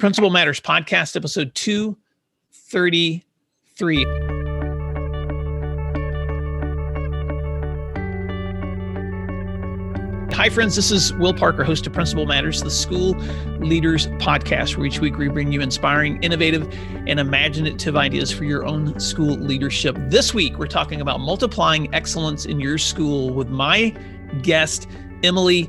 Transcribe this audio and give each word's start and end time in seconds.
Principal 0.00 0.30
Matters 0.30 0.60
Podcast, 0.62 1.14
episode 1.14 1.54
233. 1.54 4.04
Hi, 10.34 10.48
friends. 10.48 10.74
This 10.74 10.90
is 10.90 11.12
Will 11.16 11.34
Parker, 11.34 11.64
host 11.64 11.86
of 11.86 11.92
Principal 11.92 12.24
Matters, 12.24 12.62
the 12.62 12.70
School 12.70 13.10
Leaders 13.58 14.06
Podcast, 14.06 14.78
where 14.78 14.86
each 14.86 15.00
week 15.00 15.18
we 15.18 15.28
bring 15.28 15.52
you 15.52 15.60
inspiring, 15.60 16.18
innovative, 16.22 16.66
and 17.06 17.20
imaginative 17.20 17.94
ideas 17.94 18.32
for 18.32 18.44
your 18.44 18.64
own 18.64 18.98
school 18.98 19.36
leadership. 19.36 19.98
This 20.08 20.32
week, 20.32 20.58
we're 20.58 20.66
talking 20.66 21.02
about 21.02 21.20
multiplying 21.20 21.94
excellence 21.94 22.46
in 22.46 22.58
your 22.58 22.78
school 22.78 23.34
with 23.34 23.50
my 23.50 23.94
guest, 24.40 24.88
Emily 25.22 25.68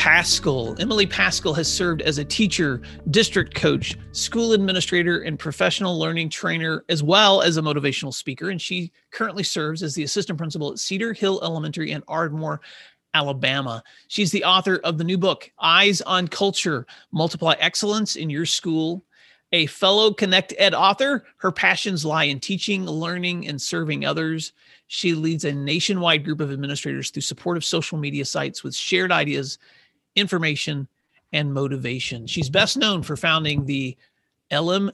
Paschall. 0.00 0.80
Emily 0.80 1.06
Paschall 1.06 1.54
has 1.54 1.70
served 1.70 2.00
as 2.00 2.16
a 2.16 2.24
teacher, 2.24 2.80
district 3.10 3.54
coach, 3.54 3.98
school 4.12 4.54
administrator, 4.54 5.20
and 5.20 5.38
professional 5.38 5.98
learning 5.98 6.30
trainer, 6.30 6.86
as 6.88 7.02
well 7.02 7.42
as 7.42 7.58
a 7.58 7.60
motivational 7.60 8.14
speaker. 8.14 8.48
And 8.48 8.58
she 8.58 8.92
currently 9.10 9.42
serves 9.42 9.82
as 9.82 9.94
the 9.94 10.02
assistant 10.02 10.38
principal 10.38 10.72
at 10.72 10.78
Cedar 10.78 11.12
Hill 11.12 11.38
Elementary 11.42 11.90
in 11.90 12.02
Ardmore, 12.08 12.62
Alabama. 13.12 13.82
She's 14.08 14.30
the 14.30 14.42
author 14.42 14.76
of 14.84 14.96
the 14.96 15.04
new 15.04 15.18
book, 15.18 15.52
Eyes 15.58 16.00
on 16.00 16.28
Culture 16.28 16.86
Multiply 17.12 17.56
Excellence 17.58 18.16
in 18.16 18.30
Your 18.30 18.46
School. 18.46 19.04
A 19.52 19.66
fellow 19.66 20.14
Connect 20.14 20.54
Ed 20.56 20.72
author, 20.72 21.26
her 21.36 21.52
passions 21.52 22.06
lie 22.06 22.24
in 22.24 22.40
teaching, 22.40 22.86
learning, 22.86 23.48
and 23.48 23.60
serving 23.60 24.06
others. 24.06 24.54
She 24.86 25.12
leads 25.12 25.44
a 25.44 25.52
nationwide 25.52 26.24
group 26.24 26.40
of 26.40 26.50
administrators 26.50 27.10
through 27.10 27.20
supportive 27.20 27.66
social 27.66 27.98
media 27.98 28.24
sites 28.24 28.64
with 28.64 28.74
shared 28.74 29.12
ideas 29.12 29.58
information, 30.16 30.88
and 31.32 31.54
motivation. 31.54 32.26
She's 32.26 32.50
best 32.50 32.76
known 32.76 33.02
for 33.02 33.16
founding 33.16 33.64
the 33.64 33.96
ELEM 34.50 34.90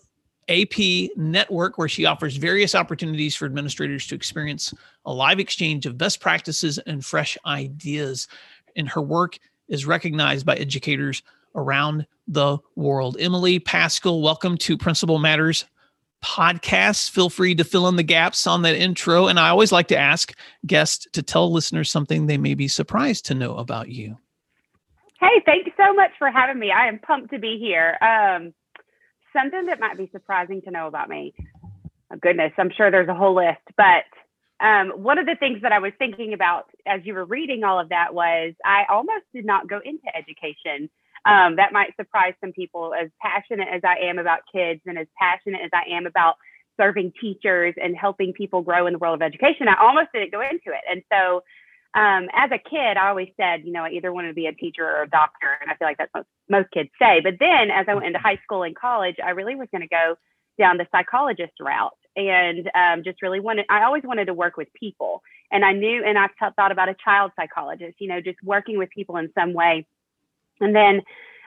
AP 0.49 1.11
network, 1.17 1.79
where 1.79 1.89
she 1.89 2.05
offers 2.05 2.37
various 2.37 2.75
opportunities 2.75 3.35
for 3.35 3.47
administrators 3.47 4.07
to 4.09 4.15
experience 4.15 4.73
a 5.05 5.13
live 5.13 5.41
exchange 5.41 5.87
of 5.87 5.99
best 5.99 6.21
practices 6.21 6.79
and 6.79 7.05
fresh 7.05 7.37
ideas. 7.47 8.29
And 8.77 8.89
her 8.89 9.03
work 9.03 9.39
is 9.69 9.87
recognized 9.87 10.47
by 10.47 10.57
educators 10.57 11.23
around 11.55 12.07
the 12.29 12.59
world. 12.77 13.17
Emily 13.19 13.59
Paschall, 13.59 14.23
welcome 14.23 14.57
to 14.59 14.77
Principal 14.77 15.19
Matters 15.19 15.65
podcast. 16.25 17.11
Feel 17.11 17.31
free 17.31 17.55
to 17.55 17.65
fill 17.65 17.89
in 17.89 17.97
the 17.97 18.03
gaps 18.03 18.47
on 18.47 18.63
that 18.63 18.77
intro. 18.77 19.27
And 19.27 19.39
I 19.39 19.49
always 19.49 19.73
like 19.73 19.89
to 19.89 19.99
ask 19.99 20.35
guests 20.67 21.07
to 21.13 21.23
tell 21.23 21.53
listeners 21.53 21.91
something 21.91 22.27
they 22.27 22.39
may 22.39 22.55
be 22.55 22.69
surprised 22.69 23.27
to 23.27 23.35
know 23.35 23.57
about 23.57 23.89
you. 23.89 24.17
Hey, 25.21 25.43
thanks 25.47 25.71
so 25.79 25.95
much 25.95 26.11
for 26.19 26.31
having 26.31 26.59
me. 26.59 26.71
I 26.71 26.89
am 26.89 26.99
pumped 26.99 27.31
to 27.31 27.39
be 27.39 27.59
here. 27.59 27.97
Um, 28.03 28.53
something 29.33 29.67
that 29.67 29.81
might 29.81 29.97
be 29.97 30.11
surprising 30.13 30.61
to 30.63 30.71
know 30.71 30.87
about 30.87 31.09
me. 31.09 31.35
Oh, 32.13 32.17
goodness, 32.21 32.53
I'm 32.59 32.71
sure 32.77 32.91
there's 32.91 33.09
a 33.09 33.15
whole 33.15 33.35
list, 33.35 33.63
but 33.77 34.05
um, 34.65 34.91
one 34.91 35.19
of 35.19 35.27
the 35.27 35.37
things 35.37 35.63
that 35.63 35.73
I 35.73 35.79
was 35.79 35.93
thinking 35.99 36.33
about 36.33 36.67
as 36.87 37.01
you 37.05 37.15
were 37.15 37.25
reading 37.25 37.65
all 37.65 37.79
of 37.79 37.89
that 37.91 38.15
was 38.15 38.55
I 38.65 38.85
almost 38.89 39.25
did 39.35 39.45
not 39.45 39.69
go 39.69 39.81
into 39.85 40.05
education. 40.15 40.89
Um, 41.27 41.57
that 41.57 41.73
might 41.73 41.97
surprise 41.97 42.35
some 42.41 42.53
people. 42.53 42.95
As 42.95 43.09
passionate 43.21 43.69
as 43.73 43.83
I 43.85 43.97
am 44.07 44.19
about 44.19 44.41
kids 44.53 44.81
and 44.87 44.99
as 44.99 45.07
passionate 45.19 45.61
as 45.63 45.71
I 45.75 45.95
am 45.95 46.07
about 46.07 46.37
serving 46.79 47.13
teachers 47.21 47.75
and 47.83 47.97
helping 47.97 48.33
people 48.33 48.63
grow 48.63 48.87
in 48.87 48.93
the 48.93 48.99
world 48.99 49.17
of 49.17 49.23
education, 49.23 49.67
I 49.67 49.77
almost 49.81 50.09
didn't 50.15 50.31
go 50.31 50.41
into 50.41 50.69
it. 50.69 50.85
And 50.91 51.03
so 51.13 51.43
um, 51.97 52.29
as 52.35 52.51
a 52.53 52.59
kid, 52.59 52.99
I 52.99 53.09
always 53.09 53.31
said, 53.39 53.65
you 53.65 53.73
know, 53.73 53.85
I 53.85 53.91
either 53.91 54.13
wanted 54.13 54.29
to 54.29 54.35
be 54.35 54.47
a 54.47 54.53
teacher 54.53 54.85
or 54.85 55.03
a 55.03 55.09
doctor. 55.09 55.49
And 55.63 55.71
I 55.71 55.77
feel 55.77 55.89
like 55.89 55.97
that's 55.97 56.13
most, 56.15 56.29
most 56.49 56.71
kids 56.71 56.91
say. 57.01 57.21
But 57.25 57.35
then 57.41 57.71
as 57.71 57.87
I 57.89 57.95
went 57.95 58.07
into 58.07 58.19
high 58.19 58.39
school 58.45 58.65
and 58.65 58.77
college, 58.77 59.17
I 59.25 59.31
really 59.31 59.57
was 59.57 59.69
going 59.73 59.81
to 59.81 59.89
go 59.89 60.17
down 60.59 60.77
the 60.77 60.87
psychologist 60.93 61.55
route 61.59 61.97
and 62.15 62.71
um, 62.75 63.03
just 63.03 63.23
really 63.23 63.41
wanted, 63.41 63.65
I 63.71 63.85
always 63.85 64.03
wanted 64.05 64.27
to 64.27 64.35
work 64.35 64.59
with 64.59 64.69
people. 64.79 65.23
And 65.51 65.65
I 65.65 65.73
knew, 65.73 66.05
and 66.05 66.19
I 66.19 66.29
thought 66.55 66.71
about 66.71 66.91
a 66.91 66.97
child 67.03 67.33
psychologist, 67.35 67.97
you 67.99 68.09
know, 68.09 68.21
just 68.21 68.39
working 68.45 68.77
with 68.77 68.91
people 68.91 69.17
in 69.17 69.31
some 69.35 69.55
way. 69.55 69.87
And 70.61 70.75
then 70.75 71.01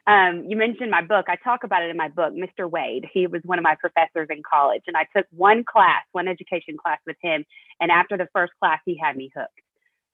um, 0.07 0.45
you 0.47 0.57
mentioned 0.57 0.89
my 0.89 1.03
book. 1.03 1.27
I 1.29 1.35
talk 1.35 1.63
about 1.63 1.83
it 1.83 1.91
in 1.91 1.97
my 1.97 2.07
book, 2.07 2.33
Mr. 2.33 2.67
Wade. 2.67 3.05
He 3.13 3.27
was 3.27 3.41
one 3.43 3.59
of 3.59 3.63
my 3.63 3.75
professors 3.75 4.29
in 4.31 4.41
college, 4.49 4.83
and 4.87 4.97
I 4.97 5.05
took 5.15 5.27
one 5.29 5.63
class, 5.63 6.03
one 6.11 6.27
education 6.27 6.75
class 6.75 6.97
with 7.05 7.17
him. 7.21 7.45
And 7.79 7.91
after 7.91 8.17
the 8.17 8.27
first 8.33 8.53
class, 8.59 8.79
he 8.85 8.97
had 8.97 9.15
me 9.15 9.31
hooked 9.35 9.51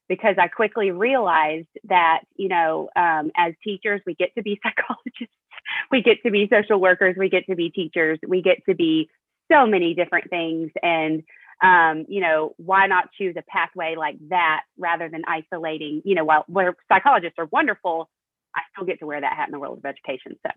because 0.08 0.36
I 0.40 0.48
quickly 0.48 0.92
realized 0.92 1.68
that, 1.86 2.22
you 2.36 2.50
know, 2.50 2.90
um, 2.96 3.32
as 3.36 3.54
teachers, 3.64 4.02
we 4.06 4.16
get 4.16 4.34
to 4.36 4.44
be 4.44 4.60
psychologists, 4.64 5.36
we 5.92 6.02
get 6.02 6.22
to 6.24 6.32
be 6.32 6.48
social 6.52 6.80
workers, 6.80 7.16
we 7.18 7.30
get 7.30 7.46
to 7.48 7.56
be 7.56 7.70
teachers, 7.70 8.20
we 8.28 8.42
get 8.42 8.58
to 8.68 8.76
be 8.76 9.10
so 9.52 9.66
many 9.66 9.94
different 9.94 10.30
things. 10.30 10.72
And, 10.82 11.24
um, 11.62 12.06
you 12.08 12.22
know, 12.22 12.54
why 12.58 12.88
not 12.88 13.12
choose 13.18 13.36
a 13.38 13.44
pathway 13.44 13.96
like 13.96 14.18
that 14.30 14.62
rather 14.78 15.10
than 15.10 15.24
isolating, 15.28 16.02
you 16.06 16.16
know, 16.16 16.26
while 16.26 16.44
where 16.48 16.76
psychologists 16.88 17.40
are 17.40 17.48
wonderful, 17.52 18.10
I 18.56 18.62
still 18.74 18.86
get 18.86 19.00
to 19.00 19.06
wear 19.06 19.22
that 19.22 19.34
hat 19.34 19.48
in 19.48 19.52
the 19.52 19.60
world 19.60 19.80
of 19.80 19.86
education. 19.86 20.38
So. 20.46 20.52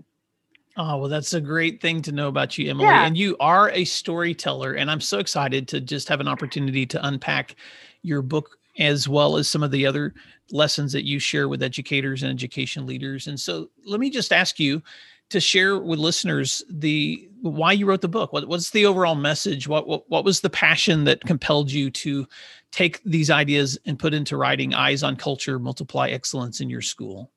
Oh, 0.76 0.96
well, 0.98 1.08
that's 1.08 1.34
a 1.34 1.40
great 1.40 1.80
thing 1.80 2.02
to 2.02 2.12
know 2.12 2.28
about 2.28 2.56
you, 2.56 2.70
Emily. 2.70 2.86
Yeah. 2.86 3.04
And 3.04 3.18
you 3.18 3.36
are 3.40 3.70
a 3.70 3.84
storyteller. 3.84 4.74
And 4.74 4.90
I'm 4.90 5.00
so 5.00 5.18
excited 5.18 5.66
to 5.68 5.80
just 5.80 6.08
have 6.08 6.20
an 6.20 6.28
opportunity 6.28 6.86
to 6.86 7.04
unpack 7.04 7.56
your 8.02 8.22
book 8.22 8.58
as 8.78 9.08
well 9.08 9.36
as 9.36 9.48
some 9.48 9.62
of 9.62 9.70
the 9.70 9.86
other 9.86 10.14
lessons 10.50 10.92
that 10.92 11.06
you 11.06 11.18
share 11.18 11.48
with 11.48 11.62
educators 11.62 12.22
and 12.22 12.32
education 12.32 12.86
leaders. 12.86 13.26
And 13.26 13.38
so 13.38 13.70
let 13.84 14.00
me 14.00 14.10
just 14.10 14.32
ask 14.32 14.58
you 14.58 14.82
to 15.30 15.40
share 15.40 15.78
with 15.78 15.98
listeners 15.98 16.62
the 16.70 17.28
why 17.42 17.72
you 17.72 17.86
wrote 17.86 18.00
the 18.00 18.08
book. 18.08 18.32
What, 18.32 18.48
what's 18.48 18.70
the 18.70 18.86
overall 18.86 19.14
message? 19.14 19.68
What, 19.68 19.86
what 19.86 20.08
what 20.08 20.24
was 20.24 20.40
the 20.40 20.50
passion 20.50 21.04
that 21.04 21.20
compelled 21.24 21.70
you 21.70 21.90
to 21.90 22.26
take 22.72 23.02
these 23.04 23.30
ideas 23.30 23.78
and 23.84 23.98
put 23.98 24.14
into 24.14 24.36
writing 24.36 24.74
Eyes 24.74 25.02
on 25.02 25.16
Culture, 25.16 25.58
Multiply 25.58 26.08
Excellence 26.08 26.60
in 26.60 26.70
your 26.70 26.82
school? 26.82 27.30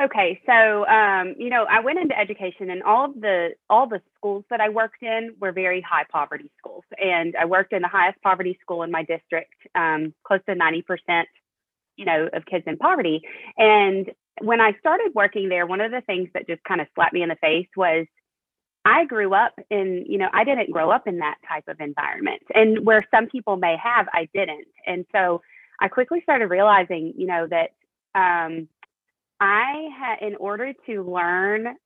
Okay, 0.00 0.40
so 0.46 0.86
um, 0.86 1.34
you 1.38 1.50
know, 1.50 1.66
I 1.68 1.80
went 1.80 1.98
into 1.98 2.16
education, 2.16 2.70
and 2.70 2.84
all 2.84 3.06
of 3.06 3.20
the 3.20 3.50
all 3.68 3.88
the 3.88 4.00
schools 4.16 4.44
that 4.48 4.60
I 4.60 4.68
worked 4.68 5.02
in 5.02 5.34
were 5.40 5.50
very 5.50 5.80
high 5.80 6.04
poverty 6.08 6.52
schools, 6.56 6.84
and 7.02 7.34
I 7.36 7.46
worked 7.46 7.72
in 7.72 7.82
the 7.82 7.88
highest 7.88 8.22
poverty 8.22 8.56
school 8.62 8.84
in 8.84 8.92
my 8.92 9.02
district, 9.02 9.54
um, 9.74 10.14
close 10.24 10.38
to 10.48 10.54
ninety 10.54 10.82
percent, 10.82 11.26
you 11.96 12.04
know, 12.04 12.28
of 12.32 12.46
kids 12.46 12.62
in 12.68 12.76
poverty. 12.76 13.22
And 13.56 14.08
when 14.40 14.60
I 14.60 14.72
started 14.78 15.10
working 15.16 15.48
there, 15.48 15.66
one 15.66 15.80
of 15.80 15.90
the 15.90 16.00
things 16.02 16.28
that 16.32 16.46
just 16.46 16.62
kind 16.62 16.80
of 16.80 16.86
slapped 16.94 17.12
me 17.12 17.22
in 17.22 17.28
the 17.28 17.36
face 17.36 17.68
was 17.76 18.06
I 18.84 19.04
grew 19.04 19.34
up 19.34 19.58
in, 19.68 20.04
you 20.08 20.18
know, 20.18 20.28
I 20.32 20.44
didn't 20.44 20.70
grow 20.70 20.92
up 20.92 21.08
in 21.08 21.18
that 21.18 21.38
type 21.48 21.64
of 21.66 21.80
environment, 21.80 22.42
and 22.54 22.86
where 22.86 23.04
some 23.12 23.26
people 23.26 23.56
may 23.56 23.76
have, 23.82 24.06
I 24.12 24.28
didn't, 24.32 24.68
and 24.86 25.06
so 25.10 25.42
I 25.80 25.88
quickly 25.88 26.20
started 26.22 26.46
realizing, 26.46 27.14
you 27.16 27.26
know, 27.26 27.48
that. 27.48 27.70
Um, 28.14 28.68
I 29.40 29.88
had, 29.98 30.26
in 30.26 30.36
order 30.36 30.72
to 30.86 31.02
learn 31.02 31.76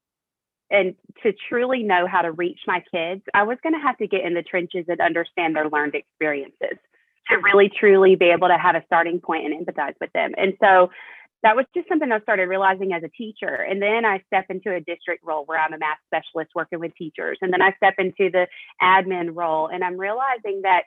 and 0.70 0.94
to 1.22 1.32
truly 1.48 1.82
know 1.82 2.06
how 2.06 2.22
to 2.22 2.32
reach 2.32 2.60
my 2.66 2.82
kids, 2.90 3.22
I 3.34 3.42
was 3.42 3.58
going 3.62 3.74
to 3.74 3.80
have 3.80 3.98
to 3.98 4.06
get 4.06 4.24
in 4.24 4.34
the 4.34 4.42
trenches 4.42 4.86
and 4.88 5.00
understand 5.00 5.54
their 5.54 5.68
learned 5.68 5.94
experiences 5.94 6.78
to 7.28 7.36
really 7.38 7.70
truly 7.78 8.16
be 8.16 8.26
able 8.26 8.48
to 8.48 8.56
have 8.56 8.74
a 8.74 8.82
starting 8.86 9.20
point 9.20 9.46
and 9.46 9.66
empathize 9.66 9.94
with 10.00 10.12
them. 10.12 10.32
And 10.36 10.54
so 10.60 10.90
that 11.42 11.56
was 11.56 11.66
just 11.74 11.88
something 11.88 12.10
I 12.10 12.20
started 12.20 12.48
realizing 12.48 12.92
as 12.92 13.02
a 13.02 13.08
teacher. 13.08 13.54
And 13.54 13.82
then 13.82 14.04
I 14.04 14.22
step 14.26 14.46
into 14.48 14.74
a 14.74 14.80
district 14.80 15.24
role 15.24 15.44
where 15.44 15.60
I'm 15.60 15.72
a 15.72 15.78
math 15.78 15.98
specialist 16.06 16.52
working 16.54 16.80
with 16.80 16.94
teachers. 16.96 17.38
And 17.42 17.52
then 17.52 17.62
I 17.62 17.72
step 17.76 17.94
into 17.98 18.30
the 18.30 18.46
admin 18.80 19.30
role 19.34 19.66
and 19.66 19.84
I'm 19.84 19.98
realizing 19.98 20.62
that 20.62 20.84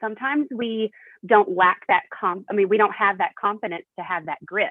sometimes 0.00 0.48
we 0.54 0.90
don't 1.24 1.56
lack 1.56 1.80
that 1.88 2.02
comp 2.12 2.44
I 2.50 2.54
mean 2.54 2.68
we 2.68 2.76
don't 2.76 2.94
have 2.94 3.18
that 3.18 3.34
confidence 3.40 3.86
to 3.98 4.04
have 4.04 4.26
that 4.26 4.38
grit 4.44 4.68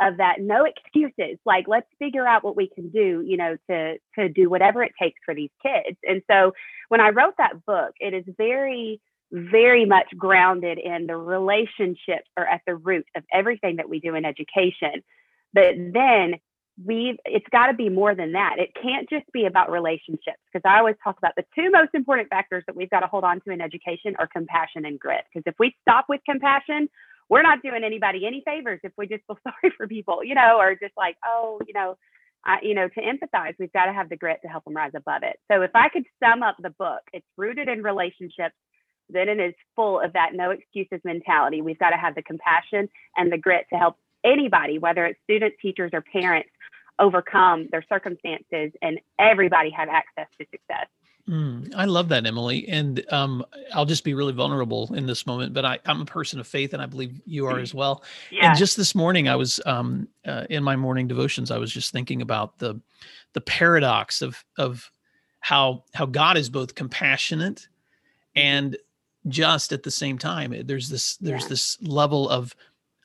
of 0.00 0.16
that 0.16 0.40
no 0.40 0.64
excuses 0.64 1.38
like 1.44 1.66
let's 1.68 1.86
figure 1.98 2.26
out 2.26 2.42
what 2.42 2.56
we 2.56 2.68
can 2.68 2.88
do 2.90 3.22
you 3.26 3.36
know 3.36 3.56
to 3.68 3.96
to 4.18 4.28
do 4.28 4.48
whatever 4.48 4.82
it 4.82 4.92
takes 5.00 5.20
for 5.24 5.34
these 5.34 5.50
kids. 5.62 5.96
And 6.06 6.22
so 6.30 6.52
when 6.88 7.00
i 7.00 7.10
wrote 7.10 7.34
that 7.38 7.64
book 7.66 7.92
it 8.00 8.14
is 8.14 8.24
very 8.36 9.00
very 9.32 9.84
much 9.84 10.08
grounded 10.16 10.78
in 10.78 11.06
the 11.06 11.16
relationships 11.16 12.28
are 12.36 12.46
at 12.46 12.62
the 12.66 12.74
root 12.74 13.06
of 13.16 13.22
everything 13.32 13.76
that 13.76 13.88
we 13.88 14.00
do 14.00 14.14
in 14.16 14.24
education. 14.24 15.04
But 15.52 15.74
then 15.76 16.34
we've 16.84 17.16
it's 17.24 17.46
got 17.52 17.66
to 17.66 17.74
be 17.74 17.88
more 17.88 18.14
than 18.14 18.32
that. 18.32 18.56
It 18.58 18.70
can't 18.80 19.08
just 19.08 19.30
be 19.32 19.46
about 19.46 19.70
relationships 19.70 20.38
because 20.52 20.68
i 20.68 20.78
always 20.78 20.96
talk 21.02 21.18
about 21.18 21.34
the 21.36 21.44
two 21.54 21.70
most 21.70 21.90
important 21.94 22.28
factors 22.28 22.64
that 22.66 22.76
we've 22.76 22.90
got 22.90 23.00
to 23.00 23.06
hold 23.06 23.24
on 23.24 23.40
to 23.42 23.50
in 23.50 23.60
education 23.60 24.16
are 24.18 24.26
compassion 24.26 24.84
and 24.84 24.98
grit. 24.98 25.24
Because 25.32 25.44
if 25.46 25.54
we 25.58 25.76
stop 25.82 26.06
with 26.08 26.20
compassion 26.28 26.88
we're 27.30 27.42
not 27.42 27.62
doing 27.62 27.84
anybody 27.84 28.26
any 28.26 28.42
favors 28.44 28.80
if 28.82 28.92
we 28.98 29.06
just 29.06 29.24
feel 29.26 29.38
sorry 29.44 29.72
for 29.76 29.88
people, 29.88 30.22
you 30.22 30.34
know, 30.34 30.58
or 30.58 30.74
just 30.74 30.92
like, 30.96 31.16
oh, 31.24 31.60
you 31.66 31.72
know, 31.72 31.96
uh, 32.46 32.56
you 32.62 32.74
know, 32.74 32.88
to 32.88 33.00
empathize, 33.00 33.54
we've 33.58 33.72
got 33.72 33.86
to 33.86 33.92
have 33.92 34.08
the 34.08 34.16
grit 34.16 34.40
to 34.42 34.48
help 34.48 34.64
them 34.64 34.74
rise 34.74 34.92
above 34.94 35.22
it. 35.22 35.38
So 35.50 35.62
if 35.62 35.70
I 35.74 35.88
could 35.88 36.04
sum 36.22 36.42
up 36.42 36.56
the 36.60 36.70
book, 36.70 37.02
it's 37.12 37.26
rooted 37.36 37.68
in 37.68 37.82
relationships. 37.82 38.54
Then 39.10 39.28
it 39.28 39.38
is 39.40 39.54
full 39.76 40.00
of 40.00 40.12
that 40.14 40.34
no 40.34 40.50
excuses 40.50 41.00
mentality. 41.04 41.62
We've 41.62 41.78
got 41.78 41.90
to 41.90 41.96
have 41.96 42.14
the 42.14 42.22
compassion 42.22 42.88
and 43.16 43.30
the 43.30 43.38
grit 43.38 43.66
to 43.72 43.78
help 43.78 43.96
anybody, 44.24 44.78
whether 44.78 45.04
it's 45.04 45.18
students, 45.24 45.56
teachers, 45.60 45.90
or 45.92 46.00
parents, 46.00 46.50
overcome 46.98 47.66
their 47.72 47.84
circumstances 47.88 48.72
and 48.82 49.00
everybody 49.18 49.70
have 49.70 49.88
access 49.88 50.26
to 50.38 50.46
success. 50.50 50.86
Mm, 51.30 51.72
I 51.76 51.84
love 51.84 52.08
that, 52.08 52.26
Emily. 52.26 52.68
And 52.68 53.04
um, 53.12 53.44
I'll 53.72 53.86
just 53.86 54.02
be 54.02 54.14
really 54.14 54.32
vulnerable 54.32 54.92
in 54.94 55.06
this 55.06 55.26
moment, 55.26 55.54
but 55.54 55.64
I, 55.64 55.78
am 55.86 56.00
a 56.00 56.04
person 56.04 56.40
of 56.40 56.46
faith 56.46 56.72
and 56.72 56.82
I 56.82 56.86
believe 56.86 57.20
you 57.24 57.46
are 57.46 57.60
as 57.60 57.72
well. 57.72 58.02
Yeah. 58.30 58.48
And 58.48 58.58
just 58.58 58.76
this 58.76 58.96
morning, 58.96 59.28
I 59.28 59.36
was 59.36 59.60
um, 59.64 60.08
uh, 60.26 60.46
in 60.50 60.64
my 60.64 60.74
morning 60.74 61.06
devotions, 61.06 61.52
I 61.52 61.58
was 61.58 61.72
just 61.72 61.92
thinking 61.92 62.20
about 62.20 62.58
the, 62.58 62.80
the 63.34 63.40
paradox 63.40 64.22
of, 64.22 64.44
of 64.58 64.90
how, 65.38 65.84
how 65.94 66.04
God 66.06 66.36
is 66.36 66.50
both 66.50 66.74
compassionate 66.74 67.68
and 68.34 68.76
just 69.28 69.72
at 69.72 69.84
the 69.84 69.90
same 69.90 70.18
time. 70.18 70.52
There's 70.64 70.88
this, 70.88 71.16
there's 71.18 71.42
yeah. 71.42 71.48
this 71.48 71.80
level 71.80 72.28
of 72.28 72.56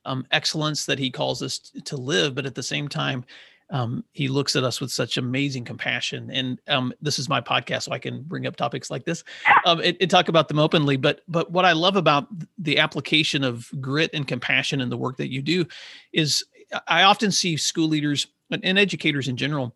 um, 0.06 0.26
excellence 0.32 0.88
that 0.88 0.98
he 0.98 1.12
calls 1.12 1.44
us 1.44 1.60
to 1.60 1.96
live, 1.96 2.34
but 2.34 2.48
at 2.48 2.56
the 2.56 2.64
same 2.64 2.88
time, 2.88 3.24
um, 3.72 4.04
he 4.12 4.28
looks 4.28 4.56
at 4.56 4.64
us 4.64 4.80
with 4.80 4.92
such 4.92 5.18
amazing 5.18 5.66
compassion. 5.66 6.30
And 6.32 6.62
um, 6.68 6.94
this 7.02 7.18
is 7.18 7.28
my 7.28 7.42
podcast, 7.42 7.84
so 7.84 7.92
I 7.92 8.00
can 8.00 8.22
bring 8.22 8.46
up 8.46 8.56
topics 8.56 8.92
like 8.92 9.06
this 9.06 9.24
um, 9.66 9.80
and, 9.80 9.98
and, 10.00 10.10
talk 10.10 10.28
about 10.28 10.48
them 10.48 10.60
openly. 10.60 10.98
But 10.98 11.22
but 11.28 11.52
what 11.52 11.66
I 11.66 11.72
love 11.72 11.96
about 11.96 12.28
the 12.60 12.78
application 12.78 13.44
of 13.44 13.70
grit 13.82 14.12
and 14.14 14.28
compassion 14.28 14.82
in 14.82 14.90
the 14.90 14.98
work 14.98 15.18
that 15.18 15.32
you 15.32 15.42
do 15.42 15.66
is 16.14 16.46
I 16.88 17.04
often 17.04 17.32
see 17.32 17.58
school 17.58 17.88
leaders 17.88 18.28
and 18.52 18.78
educators 18.78 19.28
in 19.28 19.38
general 19.38 19.76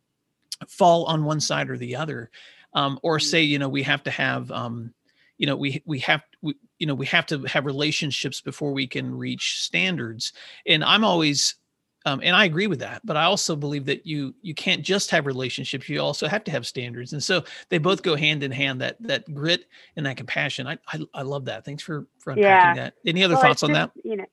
fall 0.67 1.05
on 1.05 1.23
one 1.23 1.39
side 1.39 1.69
or 1.69 1.77
the 1.77 1.95
other, 1.95 2.29
um, 2.73 2.99
or 3.01 3.17
mm. 3.17 3.23
say 3.23 3.41
you 3.41 3.57
know 3.57 3.69
we 3.69 3.83
have 3.83 4.03
to 4.03 4.11
have 4.11 4.51
um, 4.51 4.93
you 5.39 5.47
know 5.47 5.55
we 5.55 5.81
we 5.85 5.97
have 5.99 6.21
we, 6.41 6.55
you 6.77 6.85
know 6.85 6.95
we 6.95 7.07
have 7.07 7.25
to 7.27 7.39
have 7.43 7.65
relationships 7.65 8.39
before 8.39 8.71
we 8.71 8.85
can 8.85 9.17
reach 9.17 9.61
standards. 9.61 10.31
And 10.67 10.83
I'm 10.83 11.03
always 11.03 11.55
um, 12.05 12.21
and 12.23 12.35
I 12.35 12.45
agree 12.45 12.67
with 12.67 12.79
that, 12.79 13.01
but 13.03 13.17
I 13.17 13.25
also 13.25 13.55
believe 13.55 13.85
that 13.85 14.05
you 14.05 14.33
you 14.41 14.53
can't 14.53 14.83
just 14.83 15.11
have 15.11 15.25
relationships; 15.25 15.89
you 15.89 15.99
also 15.99 16.27
have 16.27 16.45
to 16.45 16.51
have 16.51 16.65
standards, 16.65 17.11
and 17.11 17.21
so 17.21 17.43
they 17.67 17.77
both 17.77 18.03
go 18.03 18.15
hand 18.15 18.41
in 18.41 18.51
hand. 18.51 18.79
That 18.79 18.95
that 19.01 19.33
grit 19.33 19.65
and 19.97 20.05
that 20.05 20.15
compassion. 20.15 20.65
I 20.65 20.77
I, 20.87 20.99
I 21.13 21.21
love 21.23 21.45
that. 21.45 21.65
Thanks 21.65 21.83
for 21.83 22.07
for 22.19 22.31
unpacking 22.31 22.43
yeah. 22.43 22.73
that. 22.75 22.93
Any 23.05 23.23
other 23.23 23.33
well, 23.33 23.43
thoughts 23.43 23.63
on 23.63 23.71
just, 23.71 23.93
that? 23.95 24.05
You 24.05 24.15
know, 24.15 24.25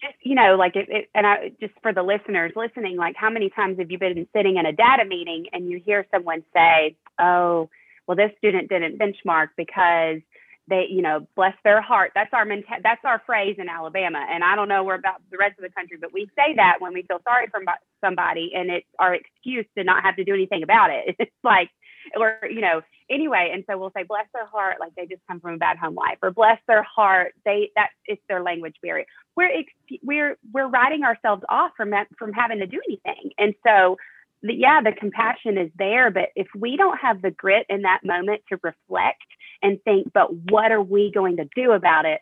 just 0.00 0.14
you 0.22 0.36
know, 0.36 0.54
like 0.54 0.76
it, 0.76 0.88
it, 0.88 1.10
and 1.12 1.26
I 1.26 1.50
just 1.60 1.74
for 1.82 1.92
the 1.92 2.04
listeners 2.04 2.52
listening, 2.54 2.96
like 2.96 3.16
how 3.16 3.30
many 3.30 3.50
times 3.50 3.80
have 3.80 3.90
you 3.90 3.98
been 3.98 4.28
sitting 4.32 4.56
in 4.56 4.64
a 4.64 4.72
data 4.72 5.04
meeting 5.04 5.46
and 5.52 5.68
you 5.68 5.82
hear 5.84 6.06
someone 6.12 6.44
say, 6.54 6.94
"Oh, 7.18 7.68
well, 8.06 8.16
this 8.16 8.30
student 8.38 8.68
didn't 8.68 8.98
benchmark 8.98 9.48
because." 9.56 10.20
They, 10.68 10.86
you 10.90 11.02
know, 11.02 11.26
bless 11.34 11.54
their 11.64 11.80
heart. 11.80 12.12
That's 12.14 12.32
our 12.32 12.44
menta- 12.44 12.82
that's 12.82 13.00
our 13.04 13.22
phrase 13.26 13.56
in 13.58 13.68
Alabama. 13.68 14.24
And 14.30 14.44
I 14.44 14.54
don't 14.54 14.68
know 14.68 14.84
where 14.84 14.96
about 14.96 15.22
the 15.30 15.38
rest 15.38 15.58
of 15.58 15.62
the 15.62 15.70
country, 15.70 15.96
but 16.00 16.12
we 16.12 16.28
say 16.36 16.54
that 16.56 16.76
when 16.80 16.92
we 16.92 17.02
feel 17.02 17.20
sorry 17.24 17.46
for 17.50 17.60
somebody, 18.02 18.52
and 18.54 18.70
it's 18.70 18.86
our 18.98 19.14
excuse 19.14 19.66
to 19.76 19.84
not 19.84 20.02
have 20.04 20.16
to 20.16 20.24
do 20.24 20.34
anything 20.34 20.62
about 20.62 20.90
it. 20.90 21.16
It's 21.28 21.32
like, 21.42 21.70
or 22.16 22.38
you 22.48 22.60
know, 22.60 22.82
anyway. 23.10 23.50
And 23.52 23.64
so 23.68 23.78
we'll 23.78 23.92
say, 23.96 24.02
bless 24.02 24.26
their 24.32 24.46
heart, 24.46 24.76
like 24.80 24.94
they 24.96 25.06
just 25.06 25.22
come 25.28 25.40
from 25.40 25.54
a 25.54 25.58
bad 25.58 25.78
home 25.78 25.94
life, 25.94 26.18
or 26.22 26.30
bless 26.30 26.58
their 26.66 26.82
heart, 26.82 27.34
they 27.44 27.70
that 27.76 27.90
it's 28.06 28.22
their 28.28 28.42
language 28.42 28.76
barrier. 28.82 29.06
We're 29.36 29.50
ex- 29.50 30.00
we're 30.02 30.36
we're 30.52 30.68
writing 30.68 31.04
ourselves 31.04 31.42
off 31.48 31.72
from 31.76 31.90
that 31.90 32.08
from 32.18 32.32
having 32.32 32.58
to 32.58 32.66
do 32.66 32.80
anything. 32.86 33.30
And 33.38 33.54
so 33.66 33.96
the, 34.42 34.54
yeah, 34.54 34.80
the 34.82 34.92
compassion 34.92 35.58
is 35.58 35.70
there, 35.76 36.10
but 36.10 36.28
if 36.36 36.46
we 36.56 36.76
don't 36.76 36.98
have 36.98 37.22
the 37.22 37.30
grit 37.30 37.66
in 37.68 37.82
that 37.82 38.00
moment 38.04 38.42
to 38.50 38.58
reflect 38.62 39.24
and 39.62 39.82
think, 39.84 40.12
but 40.12 40.32
what 40.32 40.72
are 40.72 40.82
we 40.82 41.10
going 41.12 41.36
to 41.36 41.48
do 41.54 41.72
about 41.72 42.04
it? 42.04 42.20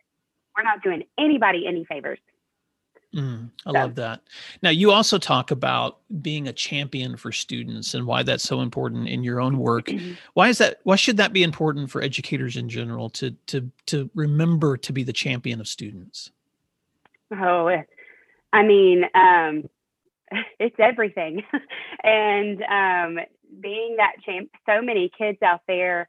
We're 0.57 0.65
not 0.65 0.83
doing 0.83 1.05
anybody 1.19 1.67
any 1.67 1.85
favors. 1.85 2.19
Mm, 3.15 3.51
I 3.65 3.73
so. 3.73 3.79
love 3.79 3.95
that. 3.95 4.23
Now, 4.63 4.71
you 4.71 4.91
also 4.91 5.17
talk 5.17 5.51
about 5.51 5.99
being 6.21 6.49
a 6.49 6.53
champion 6.53 7.17
for 7.17 7.33
students 7.33 7.95
and 7.95 8.07
why 8.07 8.23
that's 8.23 8.45
so 8.45 8.61
important 8.61 9.09
in 9.09 9.23
your 9.23 9.41
own 9.41 9.59
work. 9.59 9.87
Mm-hmm. 9.87 10.13
Why 10.35 10.49
is 10.49 10.59
that? 10.59 10.81
Why 10.85 10.97
should 10.97 11.17
that 11.17 11.33
be 11.33 11.43
important 11.43 11.91
for 11.91 12.03
educators 12.03 12.57
in 12.57 12.69
general 12.69 13.09
to 13.11 13.31
to 13.47 13.71
to 13.87 14.11
remember 14.15 14.77
to 14.77 14.93
be 14.93 15.03
the 15.03 15.13
champion 15.13 15.61
of 15.61 15.69
students? 15.69 16.31
Oh, 17.33 17.71
I 18.53 18.63
mean, 18.63 19.05
um, 19.15 19.69
it's 20.59 20.77
everything. 20.79 21.43
and 22.03 22.63
um, 22.63 23.25
being 23.61 23.97
that 23.97 24.15
champ, 24.25 24.51
so 24.67 24.83
many 24.83 25.11
kids 25.17 25.39
out 25.43 25.63
there. 25.67 26.09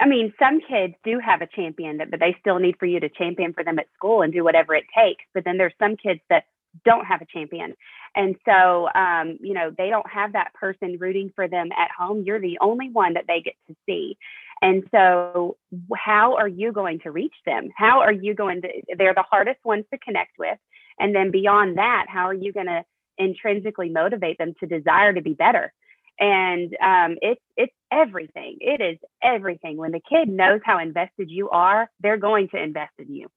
I 0.00 0.06
mean, 0.06 0.32
some 0.38 0.60
kids 0.60 0.94
do 1.04 1.18
have 1.18 1.42
a 1.42 1.46
champion, 1.46 1.98
that, 1.98 2.10
but 2.10 2.20
they 2.20 2.36
still 2.40 2.58
need 2.58 2.76
for 2.78 2.86
you 2.86 3.00
to 3.00 3.08
champion 3.08 3.52
for 3.52 3.64
them 3.64 3.78
at 3.78 3.86
school 3.94 4.22
and 4.22 4.32
do 4.32 4.44
whatever 4.44 4.74
it 4.74 4.84
takes. 4.96 5.24
But 5.34 5.44
then 5.44 5.58
there's 5.58 5.74
some 5.78 5.96
kids 5.96 6.20
that 6.30 6.44
don't 6.84 7.06
have 7.06 7.22
a 7.22 7.26
champion. 7.26 7.74
And 8.14 8.36
so, 8.44 8.88
um, 8.94 9.38
you 9.40 9.54
know, 9.54 9.70
they 9.76 9.88
don't 9.88 10.08
have 10.10 10.32
that 10.32 10.54
person 10.54 10.96
rooting 10.98 11.32
for 11.34 11.48
them 11.48 11.70
at 11.72 11.90
home. 11.96 12.22
You're 12.24 12.40
the 12.40 12.58
only 12.60 12.90
one 12.90 13.14
that 13.14 13.24
they 13.26 13.40
get 13.40 13.54
to 13.68 13.76
see. 13.86 14.16
And 14.62 14.84
so, 14.90 15.56
how 15.94 16.36
are 16.36 16.48
you 16.48 16.72
going 16.72 17.00
to 17.00 17.10
reach 17.10 17.34
them? 17.44 17.68
How 17.76 18.00
are 18.00 18.12
you 18.12 18.34
going 18.34 18.62
to? 18.62 18.68
They're 18.96 19.14
the 19.14 19.24
hardest 19.30 19.64
ones 19.64 19.84
to 19.92 19.98
connect 19.98 20.38
with. 20.38 20.58
And 20.98 21.14
then 21.14 21.30
beyond 21.30 21.76
that, 21.76 22.06
how 22.08 22.24
are 22.24 22.34
you 22.34 22.52
going 22.52 22.66
to 22.66 22.84
intrinsically 23.18 23.90
motivate 23.90 24.38
them 24.38 24.54
to 24.60 24.66
desire 24.66 25.12
to 25.12 25.20
be 25.20 25.34
better? 25.34 25.72
And 26.18 26.74
um, 26.82 27.16
it's 27.20 27.40
it's 27.56 27.72
everything. 27.92 28.56
It 28.60 28.80
is 28.80 28.98
everything. 29.22 29.76
When 29.76 29.92
the 29.92 30.00
kid 30.00 30.28
knows 30.28 30.60
how 30.64 30.78
invested 30.78 31.30
you 31.30 31.50
are, 31.50 31.90
they're 32.00 32.16
going 32.16 32.48
to 32.50 32.62
invest 32.62 32.92
in 32.98 33.14
you. 33.14 33.28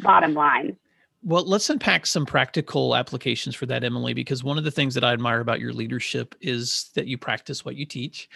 Bottom 0.00 0.34
line. 0.34 0.76
Well, 1.24 1.44
let's 1.44 1.70
unpack 1.70 2.06
some 2.06 2.26
practical 2.26 2.96
applications 2.96 3.54
for 3.54 3.66
that, 3.66 3.84
Emily, 3.84 4.12
because 4.12 4.42
one 4.42 4.58
of 4.58 4.64
the 4.64 4.72
things 4.72 4.94
that 4.94 5.04
I 5.04 5.12
admire 5.12 5.40
about 5.40 5.60
your 5.60 5.72
leadership 5.72 6.34
is 6.40 6.90
that 6.94 7.06
you 7.06 7.16
practice 7.16 7.64
what 7.64 7.76
you 7.76 7.86
teach. 7.86 8.28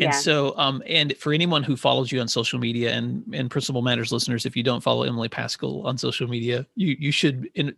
And 0.00 0.12
yeah. 0.12 0.18
so, 0.18 0.56
um, 0.56 0.80
and 0.86 1.16
for 1.16 1.32
anyone 1.32 1.64
who 1.64 1.76
follows 1.76 2.12
you 2.12 2.20
on 2.20 2.28
social 2.28 2.60
media 2.60 2.92
and 2.92 3.24
and 3.32 3.50
Principal 3.50 3.82
Matters 3.82 4.12
listeners, 4.12 4.46
if 4.46 4.56
you 4.56 4.62
don't 4.62 4.80
follow 4.80 5.02
Emily 5.02 5.28
Paschall 5.28 5.84
on 5.84 5.98
social 5.98 6.28
media, 6.28 6.64
you 6.76 6.96
you 7.00 7.10
should. 7.10 7.50
And, 7.56 7.74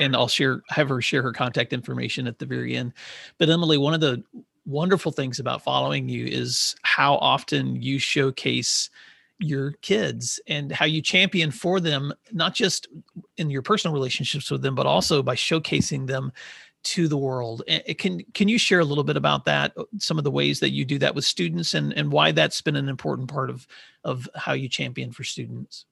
and 0.00 0.16
I'll 0.16 0.26
share 0.26 0.62
have 0.70 0.88
her 0.88 1.00
share 1.00 1.22
her 1.22 1.32
contact 1.32 1.72
information 1.72 2.26
at 2.26 2.40
the 2.40 2.46
very 2.46 2.76
end. 2.76 2.94
But 3.38 3.48
Emily, 3.48 3.78
one 3.78 3.94
of 3.94 4.00
the 4.00 4.24
wonderful 4.64 5.12
things 5.12 5.38
about 5.38 5.62
following 5.62 6.08
you 6.08 6.26
is 6.26 6.76
how 6.82 7.16
often 7.16 7.80
you 7.80 7.98
showcase 7.98 8.90
your 9.38 9.72
kids 9.82 10.40
and 10.46 10.70
how 10.70 10.86
you 10.86 11.02
champion 11.02 11.50
for 11.50 11.80
them, 11.80 12.12
not 12.32 12.54
just 12.54 12.86
in 13.36 13.50
your 13.50 13.62
personal 13.62 13.92
relationships 13.92 14.50
with 14.50 14.62
them, 14.62 14.74
but 14.74 14.86
also 14.86 15.22
by 15.22 15.34
showcasing 15.34 16.06
them 16.06 16.32
to 16.84 17.08
the 17.08 17.16
world. 17.16 17.62
Can 17.98 18.20
can 18.34 18.48
you 18.48 18.58
share 18.58 18.80
a 18.80 18.84
little 18.84 19.04
bit 19.04 19.16
about 19.16 19.44
that? 19.44 19.72
Uh, 19.76 19.84
some 19.98 20.18
of 20.18 20.24
the 20.24 20.30
ways 20.30 20.60
that 20.60 20.70
you 20.70 20.84
do 20.84 20.98
that 20.98 21.14
with 21.14 21.24
students, 21.24 21.74
and 21.74 21.92
and 21.92 22.10
why 22.10 22.32
that's 22.32 22.60
been 22.60 22.76
an 22.76 22.88
important 22.88 23.28
part 23.28 23.50
of 23.50 23.66
of 24.04 24.28
how 24.34 24.52
you 24.52 24.68
champion 24.68 25.12
for 25.12 25.22
students. 25.22 25.86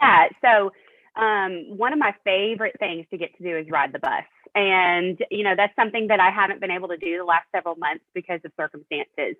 Yeah. 0.00 0.28
So 0.40 0.72
um, 1.20 1.76
one 1.76 1.92
of 1.92 1.98
my 1.98 2.14
favorite 2.24 2.76
things 2.78 3.06
to 3.10 3.18
get 3.18 3.36
to 3.36 3.42
do 3.42 3.56
is 3.56 3.68
ride 3.68 3.92
the 3.92 3.98
bus. 3.98 4.24
And, 4.54 5.18
you 5.30 5.44
know, 5.44 5.54
that's 5.56 5.74
something 5.76 6.08
that 6.08 6.20
I 6.20 6.30
haven't 6.30 6.60
been 6.60 6.70
able 6.70 6.88
to 6.88 6.96
do 6.96 7.18
the 7.18 7.24
last 7.24 7.46
several 7.54 7.76
months 7.76 8.04
because 8.14 8.40
of 8.44 8.52
circumstances. 8.56 9.36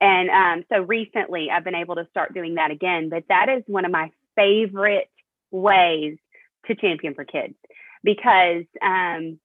And 0.00 0.28
um, 0.30 0.64
so 0.72 0.82
recently 0.82 1.48
I've 1.50 1.64
been 1.64 1.74
able 1.74 1.94
to 1.96 2.06
start 2.10 2.34
doing 2.34 2.56
that 2.56 2.70
again. 2.70 3.08
But 3.08 3.24
that 3.28 3.48
is 3.48 3.62
one 3.66 3.84
of 3.84 3.92
my 3.92 4.10
favorite 4.34 5.08
ways 5.50 6.18
to 6.66 6.74
champion 6.74 7.14
for 7.14 7.24
kids 7.24 7.54
because 8.02 8.64
um, 8.82 9.38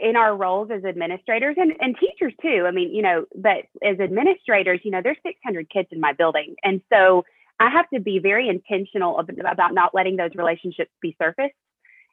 in 0.00 0.16
our 0.16 0.36
roles 0.36 0.70
as 0.70 0.84
administrators 0.84 1.56
and, 1.58 1.72
and 1.80 1.96
teachers 1.98 2.32
too, 2.40 2.64
I 2.66 2.70
mean, 2.70 2.94
you 2.94 3.02
know, 3.02 3.26
but 3.34 3.66
as 3.82 4.00
administrators, 4.00 4.80
you 4.84 4.90
know, 4.90 5.00
there's 5.02 5.18
600 5.24 5.68
kids 5.68 5.88
in 5.90 6.00
my 6.00 6.12
building. 6.12 6.54
And 6.62 6.80
so 6.92 7.24
I 7.60 7.70
have 7.70 7.88
to 7.90 8.00
be 8.00 8.18
very 8.18 8.48
intentional 8.48 9.18
about 9.18 9.74
not 9.74 9.94
letting 9.94 10.16
those 10.16 10.34
relationships 10.34 10.90
be 11.00 11.16
surfaced. 11.20 11.54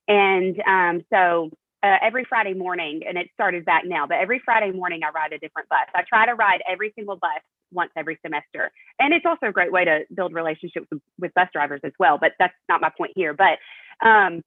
And 0.07 0.59
um, 0.67 1.05
so 1.11 1.51
uh, 1.83 1.95
every 2.01 2.25
Friday 2.25 2.53
morning, 2.53 3.01
and 3.07 3.17
it 3.17 3.29
started 3.33 3.63
back 3.65 3.83
now, 3.85 4.05
but 4.05 4.17
every 4.17 4.41
Friday 4.43 4.71
morning 4.71 5.01
I 5.03 5.11
ride 5.11 5.33
a 5.33 5.37
different 5.37 5.69
bus. 5.69 5.87
I 5.95 6.03
try 6.07 6.25
to 6.25 6.35
ride 6.35 6.61
every 6.69 6.91
single 6.95 7.15
bus 7.15 7.41
once 7.71 7.91
every 7.95 8.19
semester. 8.25 8.71
And 8.99 9.13
it's 9.13 9.25
also 9.25 9.47
a 9.47 9.51
great 9.51 9.71
way 9.71 9.85
to 9.85 10.01
build 10.13 10.33
relationships 10.33 10.87
with, 11.19 11.33
bus 11.33 11.47
drivers 11.53 11.81
as 11.83 11.93
well, 11.99 12.17
but 12.19 12.31
that's 12.39 12.53
not 12.67 12.81
my 12.81 12.89
point 12.97 13.11
here. 13.15 13.33
But 13.33 13.59
um, 14.05 14.41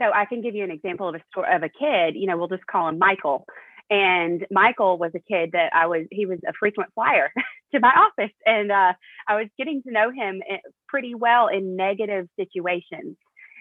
so 0.00 0.10
I 0.14 0.24
can 0.24 0.42
give 0.42 0.54
you 0.54 0.64
an 0.64 0.70
example 0.70 1.08
of 1.08 1.14
a 1.14 1.20
story 1.30 1.54
of 1.54 1.62
a 1.62 1.68
kid, 1.68 2.14
you 2.14 2.26
know, 2.26 2.36
we'll 2.36 2.48
just 2.48 2.66
call 2.66 2.88
him 2.88 2.98
Michael. 2.98 3.44
And 3.88 4.44
Michael 4.50 4.98
was 4.98 5.12
a 5.14 5.20
kid 5.20 5.50
that 5.52 5.72
I 5.72 5.86
was, 5.86 6.06
he 6.10 6.26
was 6.26 6.38
a 6.48 6.52
frequent 6.58 6.90
flyer 6.94 7.32
to 7.72 7.80
my 7.80 7.92
office. 7.92 8.34
And 8.44 8.72
uh, 8.72 8.92
I 9.28 9.36
was 9.36 9.48
getting 9.58 9.82
to 9.82 9.92
know 9.92 10.10
him 10.10 10.42
eh, 10.48 10.58
pretty 10.88 11.14
well 11.14 11.48
in 11.48 11.76
negative 11.76 12.28
situations. 12.38 13.16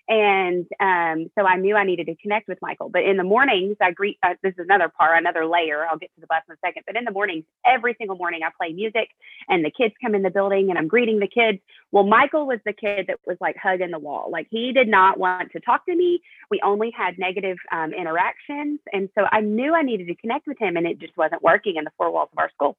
And 0.07 0.67
um, 0.79 1.31
so 1.37 1.45
I 1.45 1.57
knew 1.57 1.75
I 1.75 1.83
needed 1.83 2.05
to 2.05 2.15
connect 2.15 2.47
with 2.47 2.59
Michael. 2.61 2.89
But 2.89 3.03
in 3.03 3.17
the 3.17 3.23
mornings, 3.23 3.77
I 3.81 3.91
greet, 3.91 4.19
uh, 4.21 4.35
this 4.43 4.53
is 4.53 4.65
another 4.65 4.87
part, 4.87 5.17
another 5.17 5.47
layer. 5.47 5.85
I'll 5.85 5.97
get 5.97 6.13
to 6.15 6.21
the 6.21 6.27
bus 6.27 6.43
in 6.47 6.53
a 6.53 6.57
second. 6.63 6.83
But 6.85 6.95
in 6.95 7.05
the 7.05 7.11
mornings, 7.11 7.43
every 7.65 7.95
single 7.97 8.15
morning, 8.15 8.41
I 8.45 8.49
play 8.55 8.71
music 8.71 9.09
and 9.49 9.65
the 9.65 9.71
kids 9.71 9.95
come 10.03 10.13
in 10.13 10.21
the 10.21 10.29
building 10.29 10.69
and 10.69 10.77
I'm 10.77 10.87
greeting 10.87 11.19
the 11.19 11.27
kids. 11.27 11.57
Well, 11.91 12.03
Michael 12.03 12.45
was 12.45 12.59
the 12.65 12.73
kid 12.73 13.07
that 13.07 13.17
was 13.25 13.37
like 13.41 13.55
hugging 13.61 13.91
the 13.91 13.99
wall. 13.99 14.29
Like 14.31 14.47
he 14.51 14.71
did 14.73 14.87
not 14.87 15.17
want 15.17 15.51
to 15.53 15.59
talk 15.59 15.85
to 15.87 15.95
me. 15.95 16.21
We 16.51 16.61
only 16.63 16.91
had 16.95 17.17
negative 17.17 17.57
um, 17.71 17.91
interactions. 17.91 18.79
And 18.93 19.09
so 19.15 19.25
I 19.31 19.41
knew 19.41 19.73
I 19.73 19.81
needed 19.81 20.07
to 20.07 20.15
connect 20.15 20.45
with 20.45 20.59
him 20.59 20.77
and 20.77 20.85
it 20.85 20.99
just 20.99 21.17
wasn't 21.17 21.41
working 21.41 21.77
in 21.77 21.83
the 21.83 21.91
four 21.97 22.11
walls 22.11 22.29
of 22.31 22.37
our 22.37 22.51
school. 22.51 22.77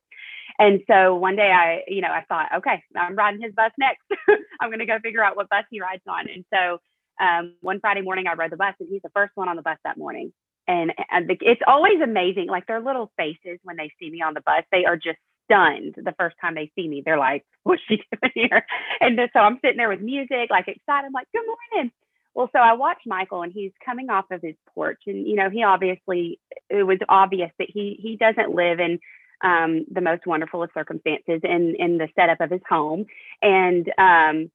And 0.59 0.81
so 0.87 1.17
one 1.17 1.35
day 1.35 1.51
I, 1.51 1.83
you 1.89 2.01
know, 2.01 2.09
I 2.09 2.23
thought, 2.29 2.49
okay, 2.59 2.83
I'm 2.97 3.17
riding 3.17 3.43
his 3.43 3.53
bus 3.53 3.73
next. 3.79 4.03
I'm 4.61 4.71
going 4.71 4.79
to 4.79 4.87
go 4.87 4.99
figure 5.03 5.25
out 5.25 5.37
what 5.37 5.51
bus 5.51 5.65
he 5.71 5.81
rides 5.81 6.03
on. 6.07 6.29
And 6.29 6.45
so 6.53 6.79
um, 7.21 7.55
one 7.61 7.81
Friday 7.81 8.03
morning, 8.03 8.27
I 8.27 8.35
rode 8.35 8.53
the 8.53 8.57
bus, 8.57 8.75
and 8.81 8.89
he's 8.89 9.03
the 9.03 9.11
first 9.11 9.33
one 9.35 9.49
on 9.49 9.57
the 9.57 9.63
bus 9.63 9.79
that 9.85 9.99
morning. 9.99 10.33
And, 10.69 10.93
and 11.11 11.29
the, 11.29 11.37
it's 11.41 11.63
always 11.67 12.01
amazing, 12.03 12.49
like 12.49 12.67
their 12.67 12.81
little 12.81 13.13
faces 13.17 13.59
when 13.63 13.77
they 13.77 13.93
see 14.01 14.11
me 14.11 14.21
on 14.23 14.35
the 14.35 14.41
bus. 14.41 14.65
They 14.73 14.85
are 14.85 14.97
just 14.97 15.19
stunned 15.45 15.95
the 15.97 16.15
first 16.19 16.37
time 16.41 16.55
they 16.55 16.71
see 16.75 16.89
me. 16.89 17.03
They're 17.05 17.19
like, 17.19 17.45
"What's 17.63 17.83
she 17.89 17.97
doing 17.97 18.33
here?" 18.35 18.67
And 19.01 19.19
so 19.33 19.41
I'm 19.41 19.59
sitting 19.63 19.77
there 19.77 19.89
with 19.89 20.01
music, 20.01 20.51
like 20.51 20.69
excited. 20.69 21.07
I'm 21.07 21.13
like, 21.13 21.29
"Good 21.33 21.45
morning." 21.47 21.93
Well, 22.35 22.51
so 22.53 22.59
I 22.59 22.75
watched 22.75 23.07
Michael, 23.07 23.43
and 23.43 23.53
he's 23.53 23.73
coming 23.85 24.11
off 24.11 24.27
of 24.31 24.43
his 24.43 24.57
porch, 24.75 25.01
and 25.07 25.27
you 25.27 25.37
know, 25.37 25.49
he 25.49 25.63
obviously 25.63 26.39
it 26.69 26.83
was 26.83 26.99
obvious 27.09 27.51
that 27.59 27.69
he 27.73 27.99
he 28.03 28.17
doesn't 28.17 28.55
live 28.55 28.79
in 28.81 28.99
um, 29.43 29.87
the 29.91 30.01
most 30.01 30.27
wonderful 30.27 30.63
of 30.63 30.71
circumstances 30.75 31.41
in 31.45 31.77
in 31.79 31.99
the 31.99 32.09
setup 32.15 32.41
of 32.41 32.51
his 32.51 32.61
home, 32.69 33.07
and 33.41 33.91
um, 33.99 34.51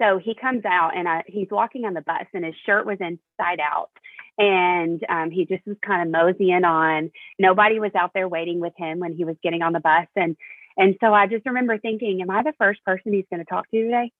so 0.00 0.18
he 0.18 0.34
comes 0.34 0.64
out 0.64 0.96
and 0.96 1.08
I, 1.08 1.22
he's 1.26 1.48
walking 1.50 1.84
on 1.84 1.94
the 1.94 2.00
bus 2.00 2.26
and 2.32 2.44
his 2.44 2.54
shirt 2.64 2.86
was 2.86 2.98
inside 3.00 3.60
out. 3.60 3.90
And 4.36 5.04
um, 5.08 5.30
he 5.30 5.44
just 5.46 5.64
was 5.66 5.76
kind 5.84 6.02
of 6.02 6.10
moseying 6.10 6.64
on. 6.64 7.12
Nobody 7.38 7.78
was 7.78 7.92
out 7.94 8.10
there 8.14 8.28
waiting 8.28 8.58
with 8.58 8.72
him 8.76 8.98
when 8.98 9.14
he 9.14 9.24
was 9.24 9.36
getting 9.42 9.62
on 9.62 9.72
the 9.72 9.80
bus. 9.80 10.06
And 10.16 10.36
and 10.76 10.96
so 11.00 11.14
i 11.14 11.26
just 11.26 11.46
remember 11.46 11.78
thinking 11.78 12.20
am 12.20 12.30
i 12.30 12.42
the 12.42 12.52
first 12.58 12.84
person 12.84 13.12
he's 13.12 13.26
going 13.30 13.44
to 13.44 13.48
talk 13.48 13.70
to 13.70 13.82
today? 13.82 14.10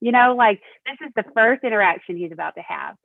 You 0.00 0.12
know 0.12 0.34
like 0.36 0.60
this 0.86 0.96
is 1.06 1.12
the 1.14 1.24
first 1.34 1.62
interaction 1.64 2.16
he's 2.16 2.32
about 2.32 2.54
to 2.54 2.62
have. 2.62 2.96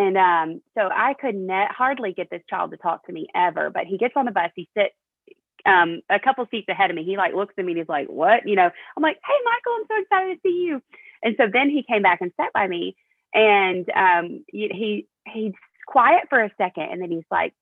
And 0.00 0.16
um, 0.16 0.62
so 0.76 0.88
i 0.94 1.14
could 1.14 1.34
ne- 1.34 1.68
hardly 1.70 2.12
get 2.12 2.28
this 2.30 2.42
child 2.48 2.72
to 2.72 2.76
talk 2.76 3.06
to 3.06 3.12
me 3.12 3.26
ever 3.34 3.70
but 3.70 3.86
he 3.86 3.98
gets 3.98 4.14
on 4.16 4.26
the 4.26 4.32
bus 4.32 4.50
he 4.54 4.68
sits 4.76 4.94
um, 5.66 6.00
a 6.10 6.20
couple 6.20 6.46
seats 6.50 6.68
ahead 6.68 6.90
of 6.90 6.96
me. 6.96 7.04
He 7.04 7.16
like 7.16 7.34
looks 7.34 7.54
at 7.58 7.64
me 7.64 7.72
and 7.72 7.78
he's 7.78 7.88
like, 7.88 8.08
"What?" 8.08 8.46
You 8.46 8.56
know. 8.56 8.70
I'm 8.96 9.02
like, 9.02 9.18
"Hey, 9.24 9.34
Michael, 9.44 9.78
I'm 9.78 9.86
so 9.88 10.02
excited 10.02 10.34
to 10.34 10.40
see 10.48 10.64
you." 10.66 10.82
And 11.22 11.34
so 11.38 11.44
then 11.52 11.70
he 11.70 11.82
came 11.82 12.02
back 12.02 12.20
and 12.20 12.32
sat 12.36 12.52
by 12.52 12.66
me, 12.66 12.96
and 13.32 13.88
um, 13.90 14.44
he 14.52 15.06
he's 15.32 15.52
quiet 15.86 16.24
for 16.28 16.42
a 16.42 16.50
second, 16.58 16.90
and 16.90 17.00
then 17.02 17.10
he's 17.10 17.24
like, 17.30 17.54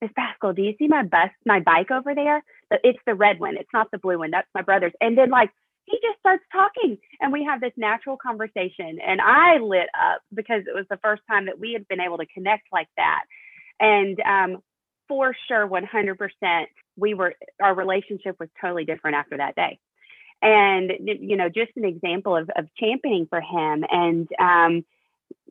Miss 0.00 0.10
Paschall, 0.18 0.54
do 0.54 0.62
you 0.62 0.74
see 0.78 0.88
my 0.88 1.04
bus, 1.04 1.30
my 1.46 1.60
bike 1.60 1.90
over 1.90 2.14
there? 2.14 2.42
It's 2.70 2.98
the 3.06 3.14
red 3.14 3.38
one. 3.38 3.56
It's 3.56 3.72
not 3.72 3.90
the 3.92 3.98
blue 3.98 4.18
one. 4.18 4.30
That's 4.30 4.48
my 4.54 4.62
brother's. 4.62 4.92
And 5.00 5.16
then 5.16 5.30
like 5.30 5.50
he 5.84 5.98
just 6.02 6.18
starts 6.20 6.44
talking, 6.52 6.98
and 7.20 7.32
we 7.32 7.44
have 7.44 7.60
this 7.60 7.72
natural 7.76 8.16
conversation, 8.16 8.98
and 9.04 9.20
I 9.20 9.58
lit 9.58 9.88
up 10.00 10.22
because 10.34 10.62
it 10.66 10.74
was 10.74 10.86
the 10.90 10.98
first 11.02 11.22
time 11.30 11.46
that 11.46 11.58
we 11.58 11.72
had 11.72 11.86
been 11.88 12.00
able 12.00 12.18
to 12.18 12.26
connect 12.26 12.64
like 12.72 12.88
that, 12.96 13.24
and 13.80 14.18
um, 14.20 14.62
for 15.08 15.34
sure, 15.48 15.68
100%, 15.68 16.66
we 16.96 17.14
were 17.14 17.34
our 17.60 17.74
relationship 17.74 18.36
was 18.38 18.48
totally 18.60 18.84
different 18.84 19.16
after 19.16 19.36
that 19.36 19.54
day. 19.54 19.78
And 20.40 20.92
you 21.04 21.36
know 21.36 21.48
just 21.48 21.72
an 21.76 21.84
example 21.84 22.36
of, 22.36 22.50
of 22.56 22.66
championing 22.78 23.26
for 23.28 23.40
him 23.40 23.84
and 23.90 24.28
um, 24.40 24.84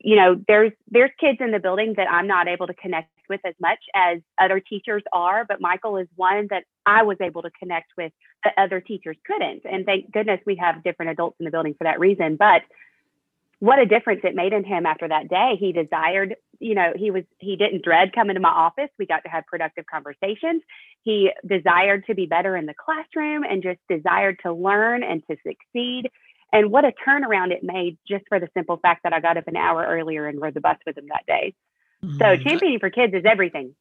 you 0.03 0.15
know 0.15 0.41
there's 0.47 0.71
there's 0.89 1.11
kids 1.19 1.37
in 1.39 1.51
the 1.51 1.59
building 1.59 1.93
that 1.97 2.07
i'm 2.09 2.27
not 2.27 2.47
able 2.47 2.67
to 2.67 2.73
connect 2.73 3.09
with 3.29 3.39
as 3.45 3.53
much 3.59 3.79
as 3.95 4.19
other 4.39 4.59
teachers 4.59 5.03
are 5.13 5.45
but 5.45 5.61
michael 5.61 5.97
is 5.97 6.07
one 6.15 6.47
that 6.49 6.63
i 6.85 7.03
was 7.03 7.17
able 7.21 7.41
to 7.41 7.51
connect 7.51 7.91
with 7.97 8.11
that 8.43 8.53
other 8.57 8.81
teachers 8.81 9.17
couldn't. 9.25 9.61
And 9.65 9.85
thank 9.85 10.11
goodness 10.11 10.39
we 10.45 10.55
have 10.55 10.83
different 10.83 11.11
adults 11.11 11.37
in 11.39 11.45
the 11.45 11.51
building 11.51 11.75
for 11.77 11.83
that 11.83 11.99
reason 11.99 12.35
but 12.35 12.63
what 13.61 13.77
a 13.77 13.85
difference 13.85 14.21
it 14.23 14.33
made 14.33 14.53
in 14.53 14.63
him 14.63 14.87
after 14.87 15.07
that 15.07 15.29
day. 15.29 15.55
He 15.59 15.71
desired, 15.71 16.35
you 16.59 16.73
know, 16.73 16.93
he 16.95 17.11
was 17.11 17.25
he 17.37 17.55
didn't 17.55 17.83
dread 17.83 18.11
coming 18.11 18.33
to 18.33 18.39
my 18.39 18.49
office. 18.49 18.89
We 18.97 19.05
got 19.05 19.23
to 19.23 19.29
have 19.29 19.45
productive 19.45 19.85
conversations. 19.85 20.63
He 21.03 21.29
desired 21.47 22.07
to 22.07 22.15
be 22.15 22.25
better 22.25 22.57
in 22.57 22.65
the 22.65 22.73
classroom 22.73 23.43
and 23.43 23.61
just 23.61 23.77
desired 23.87 24.39
to 24.43 24.51
learn 24.51 25.03
and 25.03 25.21
to 25.29 25.37
succeed. 25.45 26.09
And 26.51 26.71
what 26.71 26.85
a 26.85 26.93
turnaround 27.07 27.51
it 27.51 27.63
made 27.63 27.99
just 28.07 28.25
for 28.29 28.39
the 28.39 28.49
simple 28.57 28.77
fact 28.77 29.03
that 29.03 29.13
I 29.13 29.19
got 29.19 29.37
up 29.37 29.47
an 29.47 29.55
hour 29.55 29.85
earlier 29.87 30.25
and 30.25 30.41
rode 30.41 30.55
the 30.55 30.61
bus 30.61 30.77
with 30.87 30.97
him 30.97 31.05
that 31.09 31.27
day. 31.27 31.53
Mm-hmm. 32.03 32.17
So 32.17 32.37
championing 32.37 32.79
for 32.79 32.89
kids 32.89 33.13
is 33.13 33.25
everything. 33.25 33.75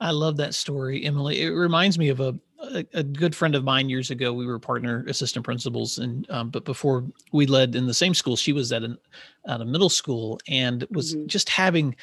I 0.00 0.10
love 0.10 0.36
that 0.36 0.54
story, 0.54 1.04
Emily. 1.04 1.40
It 1.40 1.48
reminds 1.48 1.98
me 1.98 2.08
of 2.10 2.20
a, 2.20 2.34
a, 2.60 2.84
a 2.94 3.02
good 3.02 3.34
friend 3.34 3.54
of 3.54 3.64
mine 3.64 3.88
years 3.88 4.10
ago. 4.10 4.32
We 4.32 4.46
were 4.46 4.58
partner 4.58 5.04
assistant 5.08 5.44
principals, 5.44 5.98
and 5.98 6.28
um, 6.30 6.50
but 6.50 6.64
before 6.64 7.04
we 7.32 7.46
led 7.46 7.74
in 7.74 7.86
the 7.86 7.94
same 7.94 8.12
school, 8.12 8.36
she 8.36 8.52
was 8.52 8.72
at 8.72 8.82
an 8.82 8.98
at 9.46 9.60
a 9.60 9.64
middle 9.64 9.88
school 9.88 10.38
and 10.48 10.86
was 10.90 11.14
mm-hmm. 11.14 11.26
just 11.26 11.48
having. 11.48 11.96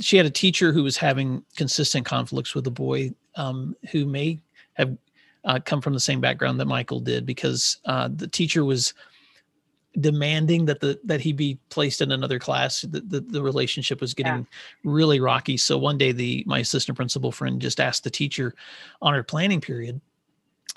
She 0.00 0.16
had 0.16 0.26
a 0.26 0.30
teacher 0.30 0.72
who 0.72 0.84
was 0.84 0.96
having 0.96 1.42
consistent 1.56 2.06
conflicts 2.06 2.54
with 2.54 2.66
a 2.68 2.70
boy 2.70 3.12
um, 3.34 3.74
who 3.90 4.06
may 4.06 4.38
have 4.74 4.96
uh, 5.44 5.58
come 5.64 5.80
from 5.80 5.92
the 5.92 6.00
same 6.00 6.20
background 6.20 6.60
that 6.60 6.66
Michael 6.66 7.00
did, 7.00 7.26
because 7.26 7.78
uh, 7.86 8.08
the 8.14 8.28
teacher 8.28 8.64
was 8.64 8.94
demanding 10.00 10.64
that 10.64 10.80
the 10.80 10.98
that 11.04 11.20
he 11.20 11.32
be 11.32 11.58
placed 11.68 12.00
in 12.00 12.12
another 12.12 12.38
class 12.38 12.80
the, 12.82 13.00
the, 13.00 13.20
the 13.20 13.42
relationship 13.42 14.00
was 14.00 14.14
getting 14.14 14.38
yeah. 14.38 14.44
really 14.84 15.20
rocky 15.20 15.56
so 15.56 15.76
one 15.76 15.98
day 15.98 16.12
the 16.12 16.42
my 16.46 16.60
assistant 16.60 16.96
principal 16.96 17.30
friend 17.30 17.60
just 17.60 17.78
asked 17.78 18.02
the 18.02 18.10
teacher 18.10 18.54
on 19.02 19.12
her 19.12 19.22
planning 19.22 19.60
period 19.60 20.00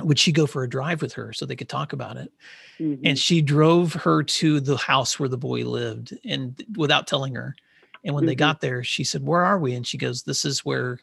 would 0.02 0.20
she 0.20 0.34
go 0.34 0.46
for 0.46 0.64
a 0.64 0.70
drive 0.70 1.02
with 1.02 1.14
her 1.14 1.32
so 1.32 1.46
they 1.46 1.56
could 1.56 1.70
talk 1.70 1.94
about 1.94 2.18
it 2.18 2.30
mm-hmm. 2.78 3.06
and 3.06 3.18
she 3.18 3.42
drove 3.42 3.94
her 3.94 4.22
to 4.22 4.60
the 4.60 4.76
house 4.76 5.18
where 5.18 5.30
the 5.30 5.38
boy 5.38 5.64
lived 5.64 6.18
and 6.26 6.62
without 6.76 7.08
telling 7.08 7.34
her 7.34 7.56
and 8.04 8.14
when 8.14 8.24
mm-hmm. 8.24 8.28
they 8.28 8.36
got 8.36 8.60
there 8.60 8.84
she 8.84 9.06
said 9.06 9.26
where 9.26 9.46
are 9.46 9.60
we 9.60 9.76
and 9.76 9.88
she 9.88 9.98
goes 9.98 10.24
this 10.24 10.44
is 10.44 10.66
where 10.66 11.00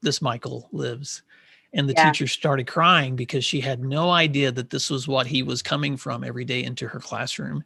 this 0.00 0.22
michael 0.22 0.66
lives 0.72 1.22
and 1.78 1.88
the 1.88 1.94
yeah. 1.96 2.10
teacher 2.10 2.26
started 2.26 2.66
crying 2.66 3.14
because 3.14 3.44
she 3.44 3.60
had 3.60 3.82
no 3.84 4.10
idea 4.10 4.50
that 4.50 4.70
this 4.70 4.90
was 4.90 5.06
what 5.06 5.28
he 5.28 5.44
was 5.44 5.62
coming 5.62 5.96
from 5.96 6.24
every 6.24 6.44
day 6.44 6.62
into 6.62 6.88
her 6.88 6.98
classroom 6.98 7.62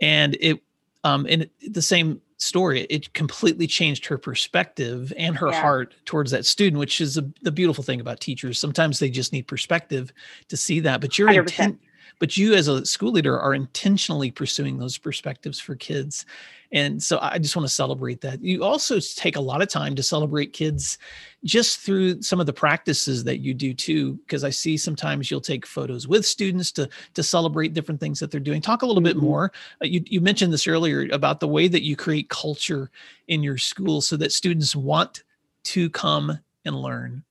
and 0.00 0.36
it 0.40 0.62
um 1.02 1.26
and 1.28 1.48
the 1.70 1.82
same 1.82 2.20
story 2.36 2.82
it 2.82 3.12
completely 3.14 3.66
changed 3.66 4.06
her 4.06 4.18
perspective 4.18 5.12
and 5.16 5.36
her 5.36 5.48
yeah. 5.48 5.60
heart 5.60 5.94
towards 6.04 6.30
that 6.30 6.46
student 6.46 6.78
which 6.78 7.00
is 7.00 7.16
a, 7.16 7.28
the 7.42 7.50
beautiful 7.50 7.82
thing 7.82 8.00
about 8.00 8.20
teachers 8.20 8.60
sometimes 8.60 8.98
they 8.98 9.10
just 9.10 9.32
need 9.32 9.46
perspective 9.48 10.12
to 10.48 10.56
see 10.56 10.78
that 10.78 11.00
but 11.00 11.18
you're 11.18 11.30
intent 11.30 11.80
but 12.18 12.36
you 12.36 12.54
as 12.54 12.68
a 12.68 12.84
school 12.84 13.12
leader 13.12 13.38
are 13.38 13.54
intentionally 13.54 14.30
pursuing 14.30 14.78
those 14.78 14.98
perspectives 14.98 15.58
for 15.58 15.74
kids. 15.74 16.26
And 16.70 17.02
so 17.02 17.18
i 17.22 17.38
just 17.38 17.56
want 17.56 17.66
to 17.66 17.74
celebrate 17.74 18.20
that. 18.20 18.42
You 18.42 18.62
also 18.62 18.98
take 19.00 19.36
a 19.36 19.40
lot 19.40 19.62
of 19.62 19.68
time 19.68 19.94
to 19.94 20.02
celebrate 20.02 20.52
kids 20.52 20.98
just 21.44 21.80
through 21.80 22.20
some 22.20 22.40
of 22.40 22.46
the 22.46 22.52
practices 22.52 23.24
that 23.24 23.38
you 23.38 23.54
do 23.54 23.72
too 23.72 24.14
because 24.14 24.42
i 24.42 24.50
see 24.50 24.76
sometimes 24.76 25.30
you'll 25.30 25.40
take 25.40 25.64
photos 25.64 26.08
with 26.08 26.26
students 26.26 26.72
to 26.72 26.88
to 27.14 27.22
celebrate 27.22 27.74
different 27.74 28.00
things 28.00 28.18
that 28.20 28.30
they're 28.30 28.40
doing. 28.40 28.60
Talk 28.60 28.82
a 28.82 28.86
little 28.86 29.02
bit 29.02 29.16
mm-hmm. 29.16 29.26
more. 29.26 29.52
Uh, 29.82 29.86
you, 29.86 30.02
you 30.06 30.20
mentioned 30.20 30.52
this 30.52 30.66
earlier 30.66 31.08
about 31.12 31.40
the 31.40 31.48
way 31.48 31.68
that 31.68 31.84
you 31.84 31.96
create 31.96 32.28
culture 32.28 32.90
in 33.28 33.42
your 33.42 33.56
school 33.56 34.00
so 34.00 34.16
that 34.16 34.32
students 34.32 34.74
want 34.76 35.22
to 35.64 35.88
come 35.90 36.38
and 36.64 36.76
learn. 36.76 37.24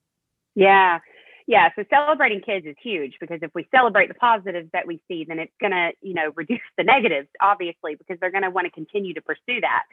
Yeah 0.55 0.99
yeah 1.47 1.69
so 1.75 1.83
celebrating 1.89 2.41
kids 2.41 2.65
is 2.65 2.75
huge 2.81 3.15
because 3.19 3.39
if 3.41 3.51
we 3.55 3.67
celebrate 3.73 4.07
the 4.07 4.13
positives 4.13 4.69
that 4.73 4.85
we 4.85 5.01
see 5.07 5.25
then 5.27 5.39
it's 5.39 5.53
going 5.59 5.71
to 5.71 5.91
you 6.01 6.13
know 6.13 6.31
reduce 6.35 6.59
the 6.77 6.83
negatives 6.83 7.27
obviously 7.41 7.95
because 7.95 8.17
they're 8.19 8.31
going 8.31 8.43
to 8.43 8.49
want 8.49 8.65
to 8.65 8.71
continue 8.71 9.13
to 9.13 9.21
pursue 9.21 9.61
that. 9.61 9.83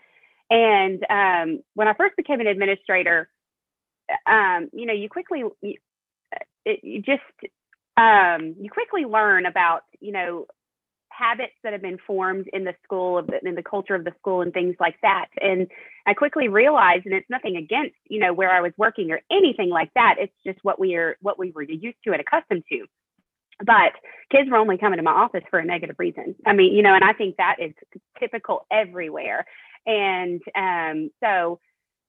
And 0.51 1.05
um, 1.09 1.63
when 1.75 1.89
i 1.89 1.95
first 1.95 2.17
became 2.17 2.41
an 2.41 2.47
administrator 2.47 3.29
um, 4.27 4.69
you 4.73 4.87
know 4.87 4.93
you 4.93 5.09
quickly 5.09 5.45
you, 5.63 5.75
it, 6.65 6.81
you 6.83 7.01
just 7.01 7.23
um, 7.97 8.57
you 8.61 8.71
quickly 8.71 9.05
learn 9.05 9.47
about 9.47 9.83
you 10.01 10.13
know 10.13 10.47
habits 11.17 11.55
that 11.63 11.73
have 11.73 11.83
been 11.83 11.99
formed 12.07 12.49
in 12.53 12.65
the 12.65 12.75
school 12.83 13.19
of 13.19 13.31
in 13.45 13.55
the 13.55 13.63
culture 13.63 13.95
of 13.95 14.05
the 14.05 14.13
school 14.19 14.41
and 14.41 14.53
things 14.53 14.77
like 14.81 14.97
that. 15.03 15.27
And 15.41 15.69
i 16.07 16.15
quickly 16.15 16.49
realized 16.49 17.07
and 17.07 17.15
it's 17.15 17.31
nothing 17.31 17.57
against 17.57 17.97
you 18.09 18.21
know 18.21 18.33
where 18.33 18.51
i 18.51 18.61
was 18.61 18.73
working 18.77 19.11
or 19.11 19.21
anything 19.31 19.71
like 19.71 19.91
that 19.95 20.17
it's 20.19 20.35
just 20.47 20.59
what 20.63 20.79
we 20.79 20.97
are 20.97 21.17
what 21.23 21.39
we 21.39 21.51
were 21.53 21.63
used 21.63 21.97
to 22.05 22.13
and 22.13 22.21
accustomed 22.21 22.65
to. 22.71 22.87
But 23.65 23.93
kids 24.31 24.51
were 24.51 24.57
only 24.57 24.79
coming 24.79 24.97
to 24.97 25.03
my 25.03 25.13
office 25.13 25.45
for 25.49 25.59
a 25.59 25.65
negative 25.65 25.97
reason. 25.99 26.35
I 26.47 26.53
mean 26.53 26.75
you 26.75 26.83
know 26.83 26.95
and 26.95 27.05
i 27.05 27.13
think 27.13 27.37
that 27.37 27.57
is 27.61 27.73
typical 28.19 28.67
everywhere. 28.71 29.47
And 29.87 30.41
um, 30.57 31.11
so 31.23 31.61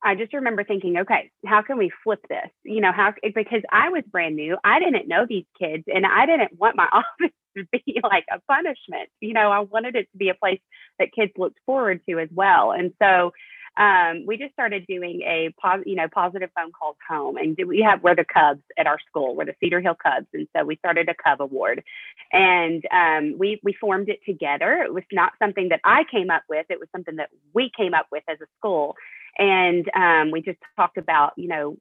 I 0.06 0.14
just 0.14 0.34
remember 0.34 0.64
thinking, 0.64 0.98
okay, 1.00 1.32
how 1.46 1.64
can 1.64 1.78
we 1.80 1.92
flip 2.04 2.24
this? 2.30 2.50
You 2.64 2.80
know, 2.80 2.92
how 2.92 3.14
because 3.24 3.64
I 3.72 3.90
was 3.90 4.04
brand 4.12 4.36
new, 4.36 4.56
I 4.64 4.80
didn't 4.80 5.08
know 5.08 5.26
these 5.28 5.46
kids, 5.60 5.84
and 5.88 6.06
I 6.06 6.28
didn't 6.28 6.58
want 6.60 6.76
my 6.76 6.88
office 6.92 7.34
to 7.58 7.66
be 7.72 8.00
like 8.04 8.26
a 8.32 8.40
punishment. 8.48 9.10
You 9.20 9.34
know, 9.34 9.52
I 9.52 9.60
wanted 9.62 9.96
it 9.96 10.08
to 10.12 10.18
be 10.18 10.30
a 10.30 10.36
place 10.36 10.62
that 11.00 11.12
kids 11.12 11.32
looked 11.38 11.58
forward 11.66 12.02
to 12.08 12.20
as 12.20 12.30
well. 12.32 12.72
And 12.72 12.94
so 13.02 13.32
um, 13.78 14.26
we 14.28 14.38
just 14.38 14.54
started 14.54 14.86
doing 14.88 15.22
a 15.24 15.54
pos- 15.62 15.84
you 15.86 15.96
know 15.96 16.08
positive 16.14 16.50
phone 16.56 16.72
calls 16.72 16.96
home, 17.10 17.38
and 17.38 17.58
we 17.68 17.82
have 17.82 18.04
we're 18.04 18.16
the 18.16 18.26
Cubs 18.26 18.62
at 18.78 18.88
our 18.88 19.00
school. 19.10 19.36
We're 19.36 19.46
the 19.46 19.56
Cedar 19.60 19.82
Hill 19.82 19.98
Cubs, 20.02 20.28
and 20.34 20.48
so 20.56 20.64
we 20.64 20.78
started 20.78 21.10
a 21.10 21.16
Cub 21.16 21.42
Award, 21.42 21.84
and 22.32 22.84
um, 22.92 23.38
we 23.38 23.60
we 23.64 23.74
formed 23.74 24.08
it 24.10 24.20
together. 24.26 24.84
It 24.84 24.94
was 24.94 25.04
not 25.12 25.34
something 25.42 25.70
that 25.70 25.82
I 25.84 26.06
came 26.10 26.30
up 26.30 26.44
with; 26.48 26.68
it 26.70 26.80
was 26.80 26.88
something 26.96 27.18
that 27.18 27.30
we 27.54 27.70
came 27.76 27.94
up 27.94 28.06
with 28.12 28.24
as 28.30 28.40
a 28.40 28.46
school, 28.60 28.96
and 29.38 29.90
um, 29.96 30.32
we 30.32 30.42
just 30.42 30.60
talked 30.76 30.98
about 30.98 31.34
you 31.38 31.48
know. 31.48 31.78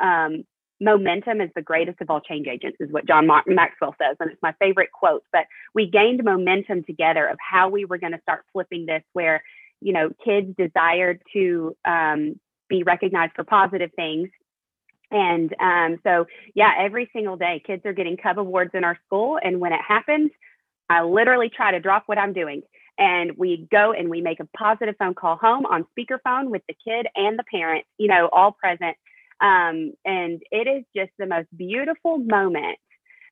Um, 0.00 0.44
momentum 0.80 1.40
is 1.40 1.50
the 1.54 1.62
greatest 1.62 2.00
of 2.00 2.10
all 2.10 2.20
change 2.20 2.48
agents 2.48 2.76
is 2.80 2.90
what 2.90 3.06
john 3.06 3.28
maxwell 3.46 3.94
says 3.96 4.16
and 4.18 4.32
it's 4.32 4.42
my 4.42 4.52
favorite 4.58 4.90
quote 4.90 5.22
but 5.32 5.46
we 5.72 5.88
gained 5.88 6.22
momentum 6.24 6.82
together 6.82 7.28
of 7.28 7.38
how 7.38 7.68
we 7.68 7.84
were 7.84 7.96
going 7.96 8.12
to 8.12 8.20
start 8.20 8.44
flipping 8.52 8.84
this 8.84 9.02
where 9.12 9.40
you 9.84 9.92
know, 9.92 10.10
kids 10.24 10.48
desired 10.56 11.20
to 11.34 11.76
um, 11.84 12.40
be 12.70 12.82
recognized 12.82 13.34
for 13.36 13.44
positive 13.44 13.90
things. 13.94 14.30
And 15.10 15.54
um, 15.60 16.00
so, 16.02 16.24
yeah, 16.54 16.72
every 16.78 17.10
single 17.12 17.36
day, 17.36 17.62
kids 17.64 17.82
are 17.84 17.92
getting 17.92 18.16
Cub 18.16 18.38
Awards 18.38 18.70
in 18.72 18.82
our 18.82 18.98
school. 19.06 19.38
And 19.40 19.60
when 19.60 19.74
it 19.74 19.80
happens, 19.86 20.30
I 20.88 21.02
literally 21.02 21.50
try 21.54 21.70
to 21.70 21.80
drop 21.80 22.04
what 22.06 22.16
I'm 22.16 22.32
doing. 22.32 22.62
And 22.98 23.32
we 23.36 23.66
go 23.70 23.92
and 23.92 24.08
we 24.08 24.20
make 24.20 24.40
a 24.40 24.48
positive 24.56 24.94
phone 24.98 25.14
call 25.14 25.36
home 25.36 25.66
on 25.66 25.86
speakerphone 25.96 26.50
with 26.50 26.62
the 26.68 26.74
kid 26.84 27.06
and 27.16 27.38
the 27.38 27.44
parent, 27.50 27.84
you 27.98 28.08
know, 28.08 28.28
all 28.32 28.52
present. 28.52 28.96
Um, 29.40 29.92
and 30.04 30.42
it 30.50 30.68
is 30.68 30.84
just 30.96 31.10
the 31.18 31.26
most 31.26 31.48
beautiful 31.56 32.18
moment 32.18 32.78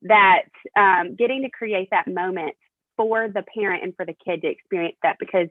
that 0.02 0.42
um, 0.76 1.14
getting 1.16 1.42
to 1.42 1.50
create 1.50 1.88
that 1.90 2.08
moment 2.08 2.54
for 2.96 3.28
the 3.28 3.44
parent 3.56 3.84
and 3.84 3.94
for 3.96 4.04
the 4.04 4.16
kid 4.24 4.42
to 4.42 4.48
experience 4.48 4.96
that 5.02 5.16
because 5.18 5.48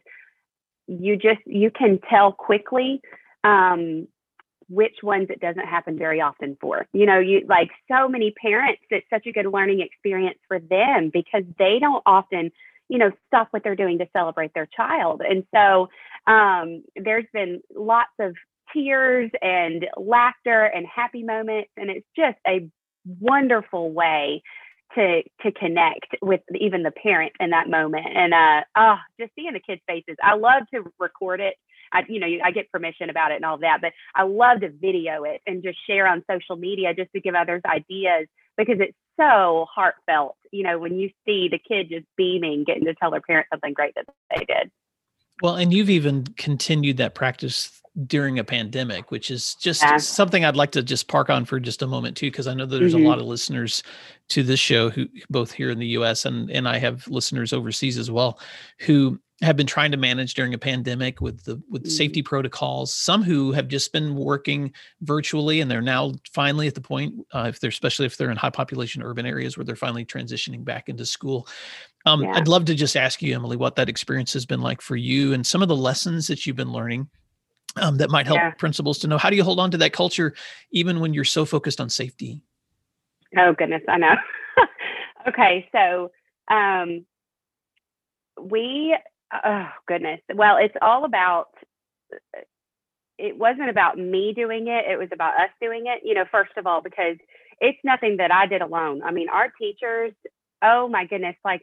you 0.88 1.15
just 1.15 1.39
you 1.46 1.72
can 1.72 2.00
tell 2.10 2.32
quickly 2.32 3.01
um, 3.44 4.08
which 4.70 4.98
ones 5.03 5.27
it 5.30 5.39
doesn't 5.41 5.65
happen 5.65 5.98
very 5.98 6.22
often 6.22 6.58
for. 6.60 6.88
You 6.94 7.06
know, 7.06 7.20
you 7.20 7.46
like 7.48 7.70
so 7.91 8.08
many 8.08 8.32
parents, 8.32 8.82
it's 8.89 9.06
such 9.10 9.25
a 9.27 9.32
good 9.32 9.46
learning 9.46 9.82
experience 9.82 10.39
for 10.48 10.60
them 10.60 11.10
because 11.13 11.44
they 11.60 11.77
don't 11.80 12.03
often, 12.06 12.51
you 12.91 12.98
know, 12.98 13.10
stop 13.27 13.48
what 13.51 13.63
they're 13.63 13.75
doing 13.75 14.00
to 14.00 14.07
celebrate 14.12 14.53
their 14.53 14.67
child. 14.67 15.21
And 15.27 15.45
so 15.55 15.88
um, 16.27 16.83
there's 16.98 17.25
been 17.31 17.62
lots 17.74 18.12
of 18.19 18.36
tears 18.74 19.31
and 19.41 19.86
laughter 19.95 20.65
and 20.65 20.86
happy 20.86 21.24
moments. 21.24 21.69
And 21.77 21.89
it's 21.89 22.05
just 22.17 22.38
a 22.45 22.69
wonderful 23.21 23.93
way 23.93 24.43
to 24.95 25.24
to 25.41 25.51
connect 25.53 26.17
with 26.21 26.41
even 26.60 26.83
the 26.83 26.91
parent 26.91 27.31
in 27.39 27.51
that 27.51 27.69
moment 27.69 28.05
and 28.13 28.33
uh 28.33 28.62
oh 28.77 28.98
just 29.17 29.31
seeing 29.36 29.53
the 29.53 29.60
kids 29.62 29.81
faces 29.88 30.17
i 30.21 30.36
love 30.36 30.63
to 30.74 30.83
record 31.00 31.39
it 31.39 31.55
i 31.93 32.03
you 32.10 32.19
know 32.19 32.27
i 32.43 32.51
get 32.51 32.69
permission 32.69 33.10
about 33.10 33.31
it 33.31 33.36
and 33.36 33.45
all 33.45 33.57
that 33.57 33.79
but 33.81 33.93
i 34.15 34.24
love 34.24 34.60
to 34.60 34.69
video 34.69 35.24
it 35.24 35.41
and 35.48 35.63
just 35.63 35.77
share 35.88 36.07
on 36.07 36.21
social 36.29 36.57
media 36.57 36.93
just 36.93 37.10
to 37.13 37.21
give 37.21 37.36
others 37.36 37.62
ideas 37.65 38.27
because 38.57 38.79
it's 38.81 38.98
so 39.20 39.65
heartfelt 39.74 40.36
you 40.51 40.63
know 40.63 40.77
when 40.77 40.98
you 40.98 41.10
see 41.25 41.48
the 41.50 41.60
kid 41.60 41.89
just 41.89 42.06
beaming 42.18 42.63
getting 42.63 42.86
to 42.86 42.94
tell 42.96 43.12
their 43.12 43.22
parents 43.22 43.50
something 43.51 43.74
great 43.74 43.94
that 43.96 44.06
they 44.36 44.46
did 44.46 44.72
well 45.41 45.56
and 45.56 45.74
you've 45.74 45.89
even 45.89 46.25
continued 46.38 46.98
that 46.98 47.15
practice 47.15 47.82
during 48.08 48.39
a 48.39 48.44
pandemic, 48.44 49.12
which 49.12 49.30
is 49.30 49.56
just 49.56 49.82
yeah. 49.82 49.98
something 49.98 50.46
I'd 50.46 50.56
like 50.56 50.72
to 50.72 50.84
just 50.84 51.08
park 51.08 51.30
on 51.30 51.44
for 51.44 51.60
just 51.60 51.82
a 51.82 51.88
moment 51.88 52.15
too, 52.15 52.32
because 52.32 52.48
I 52.48 52.53
know 52.53 52.65
that 52.65 52.77
there's 52.77 52.94
mm-hmm. 52.94 53.06
a 53.06 53.10
lot 53.10 53.20
of 53.20 53.25
listeners 53.25 53.84
to 54.30 54.44
this 54.44 54.60
show 54.60 54.89
who 54.89 55.08
both 55.30 55.51
here 55.51 55.70
in 55.72 55.80
the 55.80 55.88
US 55.88 56.25
and 56.25 56.50
and 56.50 56.68
I 56.68 56.77
have 56.77 57.08
listeners 57.08 57.51
overseas 57.51 57.98
as 57.98 58.10
well 58.10 58.39
who 58.80 59.20
have 59.41 59.57
been 59.57 59.67
trying 59.67 59.91
to 59.91 59.98
manage 59.98 60.36
during 60.36 60.53
a 60.53 60.57
pandemic 60.57 61.19
with 61.19 61.43
the 61.43 61.62
with 61.69 61.83
mm-hmm. 61.83 61.89
safety 61.89 62.21
protocols 62.21 62.93
some 62.93 63.24
who 63.24 63.51
have 63.51 63.67
just 63.67 63.91
been 63.91 64.15
working 64.15 64.71
virtually 65.01 65.62
and 65.62 65.69
they're 65.69 65.81
now 65.81 66.13
finally 66.31 66.67
at 66.67 66.75
the 66.75 66.81
point 66.81 67.13
uh, 67.33 67.45
if 67.48 67.60
they're 67.60 67.69
especially 67.69 68.05
if 68.05 68.17
they're 68.17 68.31
in 68.31 68.38
high 68.38 68.50
population 68.50 69.01
urban 69.01 69.25
areas 69.25 69.57
where 69.57 69.65
they're 69.65 69.75
finally 69.75 70.05
transitioning 70.05 70.63
back 70.63 70.89
into 70.89 71.05
school 71.05 71.48
um, 72.05 72.21
yeah. 72.21 72.33
i'd 72.33 72.48
love 72.48 72.65
to 72.65 72.75
just 72.75 72.95
ask 72.95 73.21
you 73.21 73.33
emily 73.33 73.57
what 73.57 73.75
that 73.75 73.89
experience 73.89 74.33
has 74.33 74.45
been 74.45 74.62
like 74.62 74.81
for 74.81 74.95
you 74.95 75.33
and 75.33 75.45
some 75.45 75.62
of 75.62 75.67
the 75.67 75.75
lessons 75.75 76.27
that 76.27 76.45
you've 76.45 76.55
been 76.55 76.71
learning 76.71 77.07
um, 77.77 77.98
that 77.98 78.10
might 78.10 78.27
help 78.27 78.38
yeah. 78.38 78.51
principals 78.51 79.00
to 79.00 79.07
know 79.07 79.17
how 79.17 79.29
do 79.29 79.36
you 79.36 79.43
hold 79.43 79.60
on 79.60 79.71
to 79.71 79.77
that 79.77 79.93
culture 79.93 80.33
even 80.71 81.00
when 81.00 81.13
you're 81.13 81.24
so 81.24 81.45
focused 81.45 81.81
on 81.81 81.89
safety 81.89 82.41
oh 83.38 83.53
goodness 83.53 83.81
i 83.88 83.98
know 83.98 84.15
okay 85.27 85.67
so 85.71 86.12
um, 86.49 87.06
we 88.41 88.97
oh 89.46 89.67
goodness. 89.88 90.22
Well 90.34 90.58
it's 90.58 90.76
all 90.82 91.06
about 91.06 91.48
it 93.17 93.38
wasn't 93.38 93.70
about 93.70 93.98
me 93.98 94.34
doing 94.34 94.67
it 94.67 94.86
it 94.89 94.98
was 94.98 95.10
about 95.13 95.36
us 95.36 95.50
doing 95.62 95.84
it 95.86 96.02
you 96.04 96.13
know 96.13 96.26
first 96.32 96.52
of 96.58 96.65
all 96.67 96.82
because 96.82 97.15
it's 97.60 97.78
nothing 97.84 98.17
that 98.17 98.32
i 98.32 98.46
did 98.46 98.62
alone. 98.62 99.02
I 99.04 99.12
mean 99.12 99.30
our 99.30 99.50
teachers 99.60 100.13
oh 100.62 100.88
my 100.88 101.06
goodness 101.06 101.36
like 101.46 101.62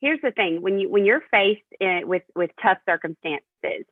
here's 0.00 0.20
the 0.22 0.30
thing 0.30 0.62
when 0.62 0.78
you 0.78 0.90
when 0.90 1.04
you're 1.04 1.22
faced 1.30 1.62
in, 1.80 2.02
with 2.06 2.22
with 2.34 2.50
tough 2.62 2.78
circumstances 2.88 3.84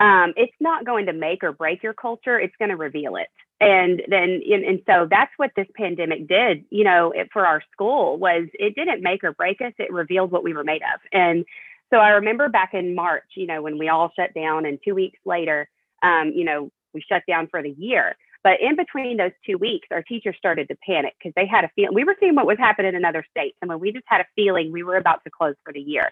um, 0.00 0.32
it's 0.36 0.54
not 0.60 0.86
going 0.86 1.06
to 1.06 1.12
make 1.12 1.42
or 1.42 1.52
break 1.52 1.82
your 1.82 1.94
culture 1.94 2.38
it's 2.38 2.54
going 2.58 2.70
to 2.70 2.76
reveal 2.76 3.16
it. 3.16 3.26
And 3.60 4.02
then 4.08 4.40
and, 4.48 4.64
and, 4.64 4.82
so 4.86 5.08
that's 5.10 5.32
what 5.36 5.50
this 5.56 5.66
pandemic 5.76 6.28
did 6.28 6.64
you 6.70 6.84
know 6.84 7.10
it, 7.10 7.28
for 7.32 7.44
our 7.44 7.60
school 7.72 8.16
was 8.16 8.46
it 8.52 8.76
didn't 8.76 9.02
make 9.02 9.24
or 9.24 9.32
break 9.32 9.60
us 9.60 9.72
it 9.78 9.92
revealed 9.92 10.30
what 10.30 10.44
we 10.44 10.54
were 10.54 10.62
made 10.62 10.82
of. 10.82 11.00
And 11.12 11.44
so 11.90 11.98
i 11.98 12.10
remember 12.10 12.48
back 12.48 12.74
in 12.74 12.94
march 12.94 13.24
you 13.34 13.46
know 13.46 13.62
when 13.62 13.78
we 13.78 13.88
all 13.88 14.10
shut 14.16 14.32
down 14.34 14.64
and 14.66 14.78
two 14.84 14.94
weeks 14.94 15.18
later 15.24 15.68
um, 16.02 16.32
you 16.34 16.44
know 16.44 16.70
we 16.94 17.02
shut 17.08 17.22
down 17.26 17.46
for 17.48 17.62
the 17.62 17.74
year 17.78 18.16
but 18.44 18.60
in 18.60 18.76
between 18.76 19.16
those 19.16 19.32
two 19.44 19.58
weeks 19.58 19.88
our 19.90 20.02
teachers 20.02 20.36
started 20.38 20.68
to 20.68 20.76
panic 20.86 21.14
because 21.18 21.32
they 21.36 21.46
had 21.46 21.64
a 21.64 21.70
feeling 21.74 21.94
we 21.94 22.04
were 22.04 22.16
seeing 22.20 22.34
what 22.34 22.46
was 22.46 22.58
happening 22.58 22.94
in 22.94 23.04
other 23.04 23.24
states 23.30 23.56
and 23.60 23.68
when 23.68 23.80
we 23.80 23.92
just 23.92 24.04
had 24.06 24.20
a 24.20 24.26
feeling 24.36 24.72
we 24.72 24.82
were 24.82 24.96
about 24.96 25.22
to 25.24 25.30
close 25.30 25.54
for 25.64 25.72
the 25.72 25.80
year 25.80 26.10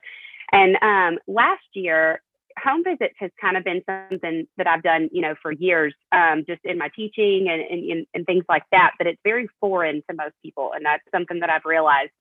and 0.53 0.77
um, 0.83 1.19
last 1.27 1.65
year 1.75 2.21
home 2.63 2.83
visits 2.85 3.15
has 3.19 3.31
kind 3.41 3.57
of 3.57 3.65
been 3.65 3.83
something 3.87 4.47
that 4.57 4.67
I've 4.67 4.83
done, 4.83 5.09
you 5.13 5.21
know, 5.21 5.35
for 5.43 5.53
years, 5.53 5.95
um, 6.13 6.45
just 6.47 6.65
in 6.65 6.79
my 6.79 6.89
teaching 6.95 7.49
and, 7.49 7.61
and, 7.61 8.07
and 8.15 8.27
things 8.27 8.45
like 8.49 8.65
that. 8.73 8.93
But 8.99 9.07
it's 9.07 9.21
very 9.25 9.49
foreign 9.61 10.03
to 10.09 10.17
most 10.17 10.35
people, 10.43 10.73
and 10.75 10.85
that's 10.85 11.03
something 11.13 11.41
that 11.41 11.51
I've 11.51 11.65
realized. 11.65 12.13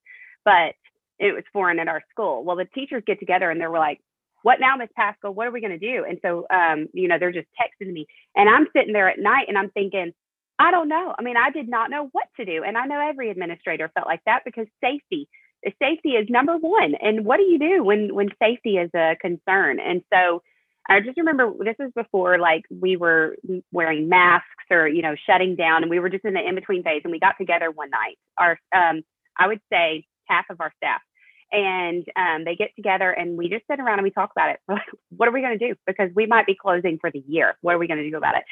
But 0.44 0.76
it 1.20 1.34
was 1.34 1.44
foreign 1.54 1.80
at 1.80 1.88
our 1.88 2.04
school. 2.12 2.44
Well, 2.44 2.56
the 2.56 2.66
teachers 2.66 3.04
get 3.06 3.20
together 3.20 3.50
and 3.50 3.60
they 3.60 3.68
were 3.68 3.80
like, 3.80 4.00
"What 4.44 4.60
now, 4.60 4.76
Miss 4.76 4.90
Paschall? 4.98 5.34
What 5.34 5.48
are 5.48 5.52
we 5.52 5.62
going 5.62 5.78
to 5.78 5.94
do?" 5.94 6.06
And 6.08 6.20
so, 6.22 6.46
um, 6.50 6.88
you 6.94 7.08
know, 7.08 7.18
they're 7.20 7.32
just 7.32 7.48
texting 7.60 7.92
me, 7.92 8.08
and 8.36 8.50
I'm 8.50 8.68
sitting 8.76 8.94
there 8.94 9.10
at 9.10 9.20
night 9.20 9.46
and 9.48 9.58
I'm 9.58 9.70
thinking, 9.72 10.14
I 10.58 10.72
don't 10.72 10.88
know. 10.88 11.14
I 11.18 11.22
mean, 11.22 11.38
I 11.38 11.52
did 11.52 11.68
not 11.68 11.90
know 11.90 12.10
what 12.12 12.28
to 12.38 12.46
do, 12.46 12.64
and 12.64 12.78
I 12.78 12.86
know 12.86 13.00
every 13.00 13.30
administrator 13.30 13.92
felt 13.94 14.08
like 14.08 14.22
that 14.26 14.44
because 14.46 14.68
safety 14.84 15.28
safety 15.82 16.10
is 16.10 16.28
number 16.30 16.58
one. 16.58 16.96
And 17.02 17.26
what 17.26 17.38
do 17.38 17.44
you 17.44 17.60
do 17.60 17.84
when 17.84 18.14
when 18.14 18.30
safety 18.42 18.78
is 18.78 18.90
a 18.96 19.16
concern? 19.20 19.80
And 19.80 20.02
so 20.14 20.42
I 20.88 21.00
just 21.02 21.18
remember 21.18 21.52
this 21.60 21.76
was 21.80 21.92
before 21.96 22.38
like 22.38 22.64
we 22.70 22.98
were 22.98 23.36
wearing 23.72 24.10
masks 24.10 24.46
or 24.70 24.88
you 24.88 25.02
know 25.02 25.16
shutting 25.28 25.56
down, 25.56 25.84
and 25.84 25.90
we 25.90 26.00
were 26.00 26.10
just 26.10 26.26
in 26.26 26.34
the 26.34 26.48
in 26.48 26.56
between 26.56 26.84
phase. 26.84 27.02
And 27.04 27.12
we 27.12 27.20
got 27.20 27.36
together 27.40 27.72
one 27.72 27.90
night. 27.90 28.18
Our 28.38 28.60
um, 28.76 29.04
I 29.38 29.48
would 29.48 29.62
say 29.72 30.06
half 30.28 30.46
of 30.50 30.62
our 30.62 30.74
staff, 30.78 31.02
and 31.52 32.06
um, 32.16 32.44
they 32.44 32.56
get 32.56 32.76
together 32.76 33.12
and 33.12 33.38
we 33.38 33.50
just 33.50 33.64
sit 33.70 33.80
around 33.80 34.00
and 34.00 34.04
we 34.04 34.12
talk 34.12 34.32
about 34.36 34.50
it. 34.50 34.60
what 35.16 35.28
are 35.28 35.32
we 35.32 35.42
going 35.42 35.58
to 35.58 35.68
do? 35.68 35.76
Because 35.86 36.10
we 36.16 36.26
might 36.26 36.46
be 36.46 36.56
closing 36.56 36.98
for 37.00 37.12
the 37.12 37.24
year. 37.28 37.56
What 37.62 37.76
are 37.76 37.78
we 37.78 37.88
going 37.88 38.04
to 38.04 38.10
do 38.10 38.18
about 38.18 38.36
it? 38.36 38.44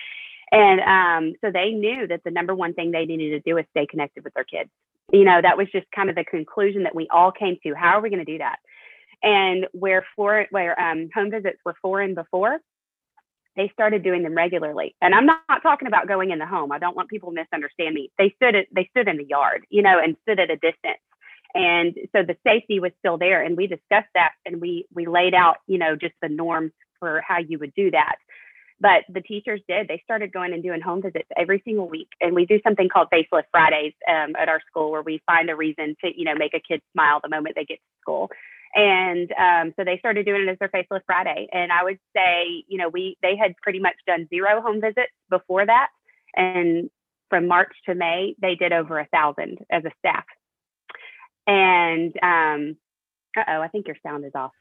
And 0.52 0.80
um, 0.82 1.34
so 1.42 1.52
they 1.52 1.72
knew 1.72 2.08
that 2.08 2.22
the 2.24 2.32
number 2.32 2.54
one 2.54 2.74
thing 2.74 2.92
they 2.92 3.06
needed 3.06 3.32
to 3.32 3.50
do 3.50 3.58
is 3.58 3.66
stay 3.72 3.88
connected 3.88 4.24
with 4.24 4.34
their 4.36 4.44
kids 4.44 4.70
you 5.12 5.24
know, 5.24 5.40
that 5.42 5.58
was 5.58 5.68
just 5.72 5.86
kind 5.96 6.10
of 6.10 6.16
the 6.16 6.24
conclusion 6.24 6.84
that 6.84 6.96
we 6.96 7.08
all 7.12 7.32
came 7.32 7.58
to. 7.64 7.74
How 7.74 7.98
are 7.98 8.02
we 8.02 8.10
going 8.10 8.26
to 8.26 8.32
do 8.32 8.38
that? 8.38 8.58
And 9.22 9.68
where 9.72 10.06
for 10.16 10.46
where 10.50 10.80
um, 10.80 11.10
home 11.14 11.32
visits 11.32 11.60
were 11.66 11.76
foreign 11.82 12.16
before, 12.16 12.60
they 13.56 13.70
started 13.72 14.04
doing 14.04 14.24
them 14.24 14.34
regularly. 14.34 14.96
And 15.02 15.14
I'm 15.14 15.26
not, 15.26 15.42
not, 15.48 15.62
talking 15.62 15.88
about 15.88 16.08
going 16.08 16.32
in 16.32 16.40
the 16.40 16.48
home. 16.48 16.72
I 16.72 16.80
don't 16.80 16.96
want 16.96 17.10
people 17.10 17.30
to 17.30 17.36
misunderstand 17.36 17.94
me. 17.94 18.12
They 18.18 18.34
stood 18.36 18.56
at, 18.56 18.66
they 18.72 18.90
stood 18.92 19.08
in 19.08 19.18
the 19.18 19.26
yard, 19.26 19.66
you 19.70 19.84
know, 19.84 20.00
and 20.00 20.18
stood 20.24 20.40
at 20.40 20.50
a 20.50 20.56
distance. 20.56 21.00
And 21.56 21.94
so 22.16 22.24
the 22.24 22.36
safety 22.46 22.80
was 22.80 22.92
still 23.00 23.18
there. 23.18 23.44
And 23.44 23.56
we 23.56 23.68
discussed 23.68 24.10
that 24.16 24.32
and 24.46 24.60
we 24.60 24.86
we 24.94 25.06
laid 25.06 25.34
out, 25.34 25.58
you 25.68 25.78
know, 25.78 25.96
just 25.96 26.16
the 26.22 26.30
norms 26.30 26.72
for 27.00 27.22
how 27.28 27.40
you 27.40 27.60
would 27.60 27.74
do 27.76 27.92
that. 27.92 28.16
But 28.80 29.04
the 29.08 29.22
teachers 29.22 29.62
did. 29.68 29.88
They 29.88 30.02
started 30.04 30.34
going 30.34 30.52
and 30.52 30.64
doing 30.64 30.82
home 30.82 31.02
visits 31.02 31.30
every 31.38 31.62
single 31.64 31.88
week. 31.88 32.10
And 32.20 32.36
we 32.36 32.46
do 32.46 32.60
something 32.64 32.90
called 32.90 33.08
Facelift 33.14 33.46
Fridays 33.52 33.94
um, 34.10 34.36
at 34.38 34.50
our 34.50 34.62
school 34.68 34.92
where 34.92 35.04
we 35.04 35.22
find 35.26 35.50
a 35.50 35.56
reason 35.56 35.96
to, 36.04 36.12
you 36.14 36.26
know, 36.26 36.36
make 36.36 36.54
a 36.54 36.60
kid 36.60 36.82
smile 36.92 37.20
the 37.24 37.30
moment 37.30 37.56
they 37.56 37.66
get 37.66 37.76
to 37.76 38.02
school. 38.02 38.30
And 38.76 39.32
um, 39.34 39.74
so 39.78 39.86
they 39.86 40.00
started 40.00 40.26
doing 40.26 40.42
it 40.42 40.50
as 40.50 40.58
their 40.60 40.70
Facelift 40.70 41.06
Friday. 41.06 41.48
And 41.54 41.72
I 41.72 41.84
would 41.84 42.00
say, 42.16 42.64
you 42.68 42.78
know, 42.78 42.90
we 42.90 43.16
they 43.22 43.36
had 43.38 43.56
pretty 43.62 43.80
much 43.80 43.96
done 44.08 44.28
zero 44.30 44.62
home 44.62 44.82
visits 44.82 45.14
before 45.30 45.66
that. 45.66 45.88
And 46.36 46.90
from 47.30 47.48
March 47.48 47.74
to 47.86 47.96
May, 47.96 48.36
they 48.42 48.56
did 48.56 48.74
over 48.74 49.00
a 49.00 49.08
thousand 49.08 49.60
as 49.72 49.86
a 49.86 49.92
staff. 50.00 50.26
And 51.48 52.14
um, 52.24 52.78
uh 53.38 53.44
oh, 53.48 53.62
I 53.62 53.68
think 53.68 53.88
your 53.88 53.98
sound 54.04 54.26
is 54.26 54.32
off. 54.36 54.52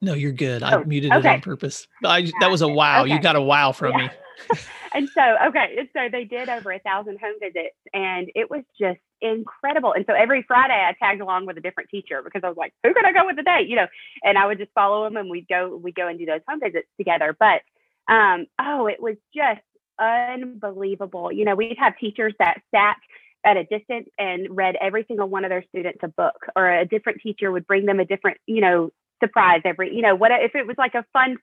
No, 0.00 0.14
you're 0.14 0.32
good. 0.32 0.62
I 0.62 0.74
oh, 0.74 0.84
muted 0.84 1.12
okay. 1.12 1.28
it 1.28 1.32
on 1.34 1.40
purpose. 1.40 1.86
I. 2.04 2.30
That 2.40 2.50
was 2.50 2.62
a 2.62 2.68
wow. 2.68 3.02
Okay. 3.02 3.14
You 3.14 3.20
got 3.20 3.36
a 3.36 3.42
wow 3.42 3.72
from 3.72 3.92
yeah. 3.92 4.06
me. 4.06 4.10
and 4.94 5.08
so, 5.14 5.22
okay, 5.46 5.76
and 5.78 5.88
so 5.92 6.08
they 6.10 6.24
did 6.24 6.48
over 6.48 6.72
a 6.72 6.78
thousand 6.80 7.18
home 7.20 7.34
visits, 7.40 7.76
and 7.92 8.30
it 8.34 8.50
was 8.50 8.62
just 8.80 8.98
incredible. 9.20 9.92
And 9.92 10.04
so 10.06 10.14
every 10.14 10.42
Friday, 10.42 10.74
I 10.74 10.94
tagged 10.98 11.20
along 11.20 11.46
with 11.46 11.56
a 11.56 11.60
different 11.60 11.90
teacher 11.90 12.22
because 12.22 12.42
I 12.44 12.48
was 12.48 12.56
like, 12.56 12.72
"Who 12.82 12.92
can 12.92 13.04
I 13.04 13.12
go 13.12 13.26
with 13.26 13.36
today?" 13.36 13.64
You 13.66 13.76
know, 13.76 13.86
and 14.24 14.36
I 14.36 14.46
would 14.46 14.58
just 14.58 14.72
follow 14.72 15.04
them, 15.04 15.16
and 15.16 15.30
we'd 15.30 15.48
go, 15.48 15.76
we'd 15.76 15.94
go 15.94 16.08
and 16.08 16.18
do 16.18 16.26
those 16.26 16.40
home 16.48 16.60
visits 16.60 16.88
together. 16.98 17.36
But 17.38 17.62
um, 18.12 18.46
oh, 18.60 18.86
it 18.86 19.00
was 19.00 19.16
just 19.34 19.60
unbelievable. 19.98 21.30
You 21.30 21.44
know, 21.44 21.54
we'd 21.54 21.78
have 21.78 21.98
teachers 21.98 22.34
that 22.38 22.60
sat 22.74 22.96
at 23.44 23.56
a 23.56 23.64
distance 23.64 24.08
and 24.18 24.46
read 24.50 24.76
every 24.80 25.04
single 25.08 25.28
one 25.28 25.44
of 25.44 25.50
their 25.50 25.64
students 25.68 25.98
a 26.02 26.08
book, 26.08 26.46
or 26.56 26.70
a 26.70 26.86
different 26.86 27.20
teacher 27.22 27.50
would 27.50 27.66
bring 27.66 27.86
them 27.86 28.00
a 28.00 28.04
different, 28.04 28.38
you 28.46 28.60
know, 28.60 28.90
surprise 29.22 29.60
every, 29.64 29.94
you 29.94 30.02
know, 30.02 30.14
what 30.14 30.30
if 30.32 30.54
it 30.54 30.66
was 30.66 30.76
like 30.78 30.94
a 30.94 31.04
fun 31.12 31.36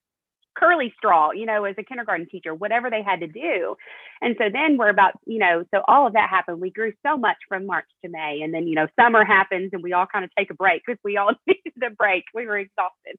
curly 0.59 0.93
straw, 0.97 1.31
you 1.31 1.45
know, 1.45 1.63
as 1.63 1.75
a 1.77 1.83
kindergarten 1.83 2.27
teacher, 2.27 2.53
whatever 2.53 2.89
they 2.89 3.01
had 3.01 3.21
to 3.21 3.27
do. 3.27 3.75
And 4.21 4.35
so 4.37 4.45
then 4.51 4.77
we're 4.77 4.89
about, 4.89 5.13
you 5.25 5.39
know, 5.39 5.63
so 5.73 5.81
all 5.87 6.05
of 6.05 6.13
that 6.13 6.29
happened. 6.29 6.59
We 6.59 6.71
grew 6.71 6.91
so 7.05 7.17
much 7.17 7.37
from 7.47 7.65
March 7.65 7.85
to 8.03 8.09
May. 8.11 8.41
And 8.43 8.53
then, 8.53 8.67
you 8.67 8.75
know, 8.75 8.87
summer 8.99 9.23
happens 9.23 9.69
and 9.73 9.81
we 9.81 9.93
all 9.93 10.05
kind 10.05 10.25
of 10.25 10.31
take 10.37 10.49
a 10.51 10.55
break 10.55 10.81
because 10.85 10.99
we 11.03 11.17
all 11.17 11.31
needed 11.47 11.83
a 11.85 11.91
break. 11.91 12.25
We 12.33 12.45
were 12.45 12.57
exhausted. 12.57 13.17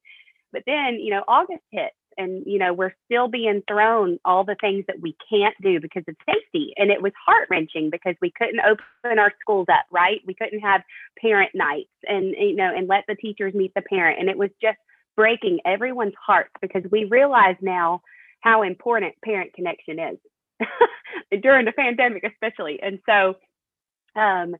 But 0.53 0.63
then, 0.67 0.95
you 0.95 1.11
know, 1.11 1.23
August 1.27 1.63
hits 1.71 1.95
and, 2.21 2.45
you 2.47 2.59
know, 2.59 2.73
we're 2.73 2.95
still 3.07 3.29
being 3.29 3.63
thrown 3.67 4.19
all 4.25 4.45
the 4.45 4.57
things 4.61 4.85
that 4.87 5.01
we 5.01 5.17
can't 5.29 5.55
do 5.63 5.81
because 5.81 6.05
of 6.07 6.15
safety. 6.27 6.73
And 6.77 6.91
it 6.91 7.01
was 7.01 7.13
heart 7.25 7.49
wrenching 7.51 7.91
because 7.91 8.15
we 8.21 8.31
couldn't 8.31 8.61
open 8.61 9.19
our 9.19 9.33
schools 9.41 9.67
up, 9.71 9.87
right? 9.91 10.21
We 10.27 10.35
couldn't 10.35 10.61
have 10.61 10.83
parent 11.21 11.51
nights 11.55 11.89
and, 12.07 12.35
you 12.39 12.57
know, 12.57 12.71
and 12.75 12.89
let 12.89 13.05
the 13.09 13.15
teachers 13.15 13.55
meet 13.55 13.73
the 13.75 13.83
parent. 13.83 14.21
And 14.21 14.29
it 14.29 14.37
was 14.37 14.51
just 14.61 14.79
breaking 15.17 15.61
everyone's 15.65 16.15
hearts 16.25 16.53
because 16.61 16.83
we 16.91 17.05
realize 17.05 17.57
now 17.61 18.03
how 18.41 18.63
important 18.63 19.15
parent 19.25 19.55
connection 19.55 19.99
is 19.99 20.19
during 21.43 21.65
the 21.65 21.73
pandemic, 21.73 22.25
especially. 22.25 22.81
And 22.83 22.99
so, 23.07 23.37
um, 24.21 24.55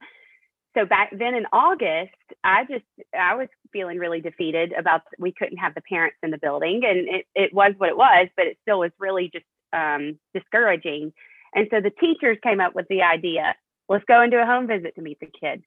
so 0.77 0.85
back 0.87 1.11
then 1.11 1.35
in 1.35 1.47
August, 1.53 2.15
I 2.45 2.65
just 2.65 2.85
I 3.19 3.35
was 3.35 3.49
feeling 3.73 3.99
really 3.99 4.21
defeated 4.21 4.73
about 4.73 5.03
we 5.19 5.33
couldn't 5.33 5.59
have 5.59 5.75
the 5.75 5.81
parents 5.83 6.17
in 6.23 6.31
the 6.31 6.39
building, 6.39 6.83
and 6.85 7.09
it 7.09 7.27
it 7.35 7.53
was 7.53 7.73
what 7.79 7.89
it 7.89 7.97
was, 7.97 8.29
but 8.37 8.47
it 8.47 8.59
still 8.63 8.81
was 8.81 8.93
really 8.99 9.31
just 9.33 9.47
um, 9.73 10.19
discouraging. 10.35 11.13
And 11.55 11.67
so 11.71 11.81
the 11.81 11.91
teachers 11.91 12.39
came 12.43 12.61
up 12.61 12.75
with 12.75 12.87
the 12.89 13.03
idea: 13.03 13.55
let's 13.89 14.05
go 14.07 14.21
and 14.21 14.31
do 14.31 14.39
a 14.39 14.47
home 14.47 14.69
visit 14.69 14.95
to 14.95 15.03
meet 15.03 15.19
the 15.21 15.27
kids. 15.27 15.63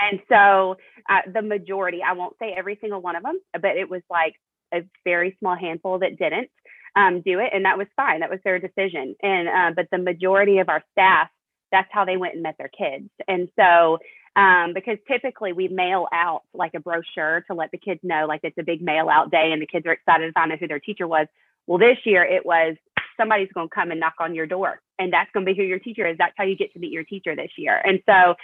And 0.00 0.20
so 0.28 0.76
uh, 1.08 1.30
the 1.32 1.42
majority, 1.42 2.00
I 2.04 2.14
won't 2.14 2.36
say 2.40 2.52
every 2.56 2.76
single 2.80 3.00
one 3.00 3.14
of 3.14 3.22
them, 3.22 3.38
but 3.52 3.76
it 3.76 3.88
was 3.88 4.02
like 4.10 4.34
a 4.74 4.80
very 5.04 5.36
small 5.38 5.56
handful 5.56 6.00
that 6.00 6.18
didn't 6.18 6.50
um, 6.96 7.22
do 7.24 7.38
it, 7.38 7.50
and 7.54 7.64
that 7.64 7.78
was 7.78 7.86
fine. 7.94 8.20
That 8.20 8.30
was 8.30 8.40
their 8.44 8.58
decision. 8.58 9.14
And 9.22 9.48
uh, 9.48 9.70
but 9.76 9.86
the 9.92 9.98
majority 9.98 10.58
of 10.58 10.68
our 10.68 10.82
staff, 10.90 11.28
that's 11.70 11.88
how 11.92 12.04
they 12.04 12.16
went 12.16 12.34
and 12.34 12.42
met 12.42 12.56
their 12.58 12.68
kids. 12.68 13.08
And 13.28 13.48
so 13.56 13.98
um, 14.36 14.72
because 14.74 14.98
typically 15.10 15.52
we 15.52 15.68
mail 15.68 16.06
out 16.12 16.42
like 16.54 16.72
a 16.74 16.80
brochure 16.80 17.44
to 17.48 17.54
let 17.54 17.70
the 17.70 17.78
kids 17.78 18.00
know 18.02 18.26
like 18.26 18.40
it's 18.42 18.58
a 18.58 18.62
big 18.62 18.82
mail 18.82 19.08
out 19.08 19.30
day 19.30 19.50
and 19.52 19.60
the 19.60 19.66
kids 19.66 19.86
are 19.86 19.92
excited 19.92 20.26
to 20.26 20.32
find 20.32 20.52
out 20.52 20.58
who 20.58 20.68
their 20.68 20.80
teacher 20.80 21.06
was. 21.06 21.26
Well, 21.66 21.78
this 21.78 21.98
year 22.04 22.24
it 22.24 22.44
was 22.44 22.76
somebody's 23.18 23.52
going 23.54 23.68
to 23.68 23.74
come 23.74 23.90
and 23.90 24.00
knock 24.00 24.14
on 24.20 24.34
your 24.34 24.46
door 24.46 24.80
and 24.98 25.12
that's 25.12 25.30
going 25.32 25.44
to 25.44 25.52
be 25.52 25.56
who 25.56 25.66
your 25.66 25.78
teacher 25.78 26.06
is. 26.06 26.16
That's 26.18 26.34
how 26.36 26.44
you 26.44 26.56
get 26.56 26.72
to 26.72 26.78
meet 26.78 26.92
your 26.92 27.04
teacher 27.04 27.36
this 27.36 27.50
year. 27.56 27.80
And 27.84 28.00
so, 28.06 28.34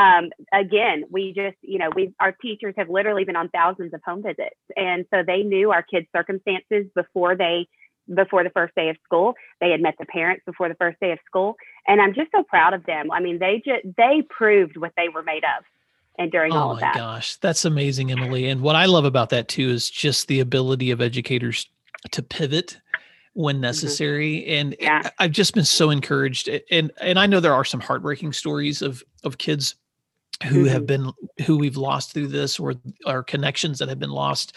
um, 0.00 0.30
again, 0.52 1.04
we 1.10 1.32
just, 1.32 1.56
you 1.62 1.78
know, 1.78 1.90
we, 1.94 2.12
our 2.20 2.32
teachers 2.32 2.74
have 2.76 2.88
literally 2.88 3.24
been 3.24 3.36
on 3.36 3.48
thousands 3.48 3.94
of 3.94 4.00
home 4.04 4.22
visits. 4.22 4.58
And 4.76 5.06
so 5.12 5.22
they 5.26 5.42
knew 5.42 5.70
our 5.70 5.82
kids' 5.82 6.06
circumstances 6.14 6.86
before 6.94 7.36
they 7.36 7.68
before 8.14 8.44
the 8.44 8.50
first 8.50 8.74
day 8.74 8.88
of 8.88 8.96
school. 9.04 9.34
They 9.60 9.70
had 9.70 9.80
met 9.80 9.94
the 9.98 10.06
parents 10.06 10.42
before 10.46 10.68
the 10.68 10.74
first 10.74 10.98
day 11.00 11.12
of 11.12 11.18
school, 11.26 11.56
and 11.86 12.00
I'm 12.00 12.14
just 12.14 12.30
so 12.34 12.42
proud 12.42 12.74
of 12.74 12.84
them. 12.86 13.10
I 13.10 13.20
mean, 13.20 13.38
they 13.38 13.62
just 13.64 13.96
they 13.96 14.22
proved 14.28 14.76
what 14.76 14.92
they 14.96 15.08
were 15.08 15.22
made 15.22 15.44
of. 15.44 15.64
And 16.20 16.32
during 16.32 16.52
oh 16.52 16.56
all 16.56 16.70
of 16.72 16.80
that. 16.80 16.96
Oh 16.96 16.98
my 16.98 17.14
gosh, 17.14 17.36
that's 17.36 17.64
amazing, 17.64 18.10
Emily. 18.10 18.48
And 18.48 18.60
what 18.60 18.74
I 18.74 18.86
love 18.86 19.04
about 19.04 19.30
that 19.30 19.46
too 19.46 19.70
is 19.70 19.88
just 19.88 20.26
the 20.26 20.40
ability 20.40 20.90
of 20.90 21.00
educators 21.00 21.68
to 22.10 22.22
pivot 22.22 22.78
when 23.34 23.56
mm-hmm. 23.56 23.62
necessary 23.62 24.40
mm-hmm. 24.40 24.52
and 24.52 24.76
yeah. 24.80 25.10
i've 25.18 25.30
just 25.30 25.54
been 25.54 25.64
so 25.64 25.90
encouraged 25.90 26.48
and 26.70 26.90
and 27.00 27.18
i 27.18 27.26
know 27.26 27.40
there 27.40 27.54
are 27.54 27.64
some 27.64 27.80
heartbreaking 27.80 28.32
stories 28.32 28.82
of 28.82 29.02
of 29.24 29.38
kids 29.38 29.76
who 30.44 30.64
mm-hmm. 30.64 30.68
have 30.68 30.86
been 30.86 31.10
who 31.44 31.58
we've 31.58 31.76
lost 31.76 32.12
through 32.12 32.28
this 32.28 32.60
or 32.60 32.74
our 33.06 33.22
connections 33.22 33.78
that 33.78 33.88
have 33.88 33.98
been 33.98 34.10
lost 34.10 34.54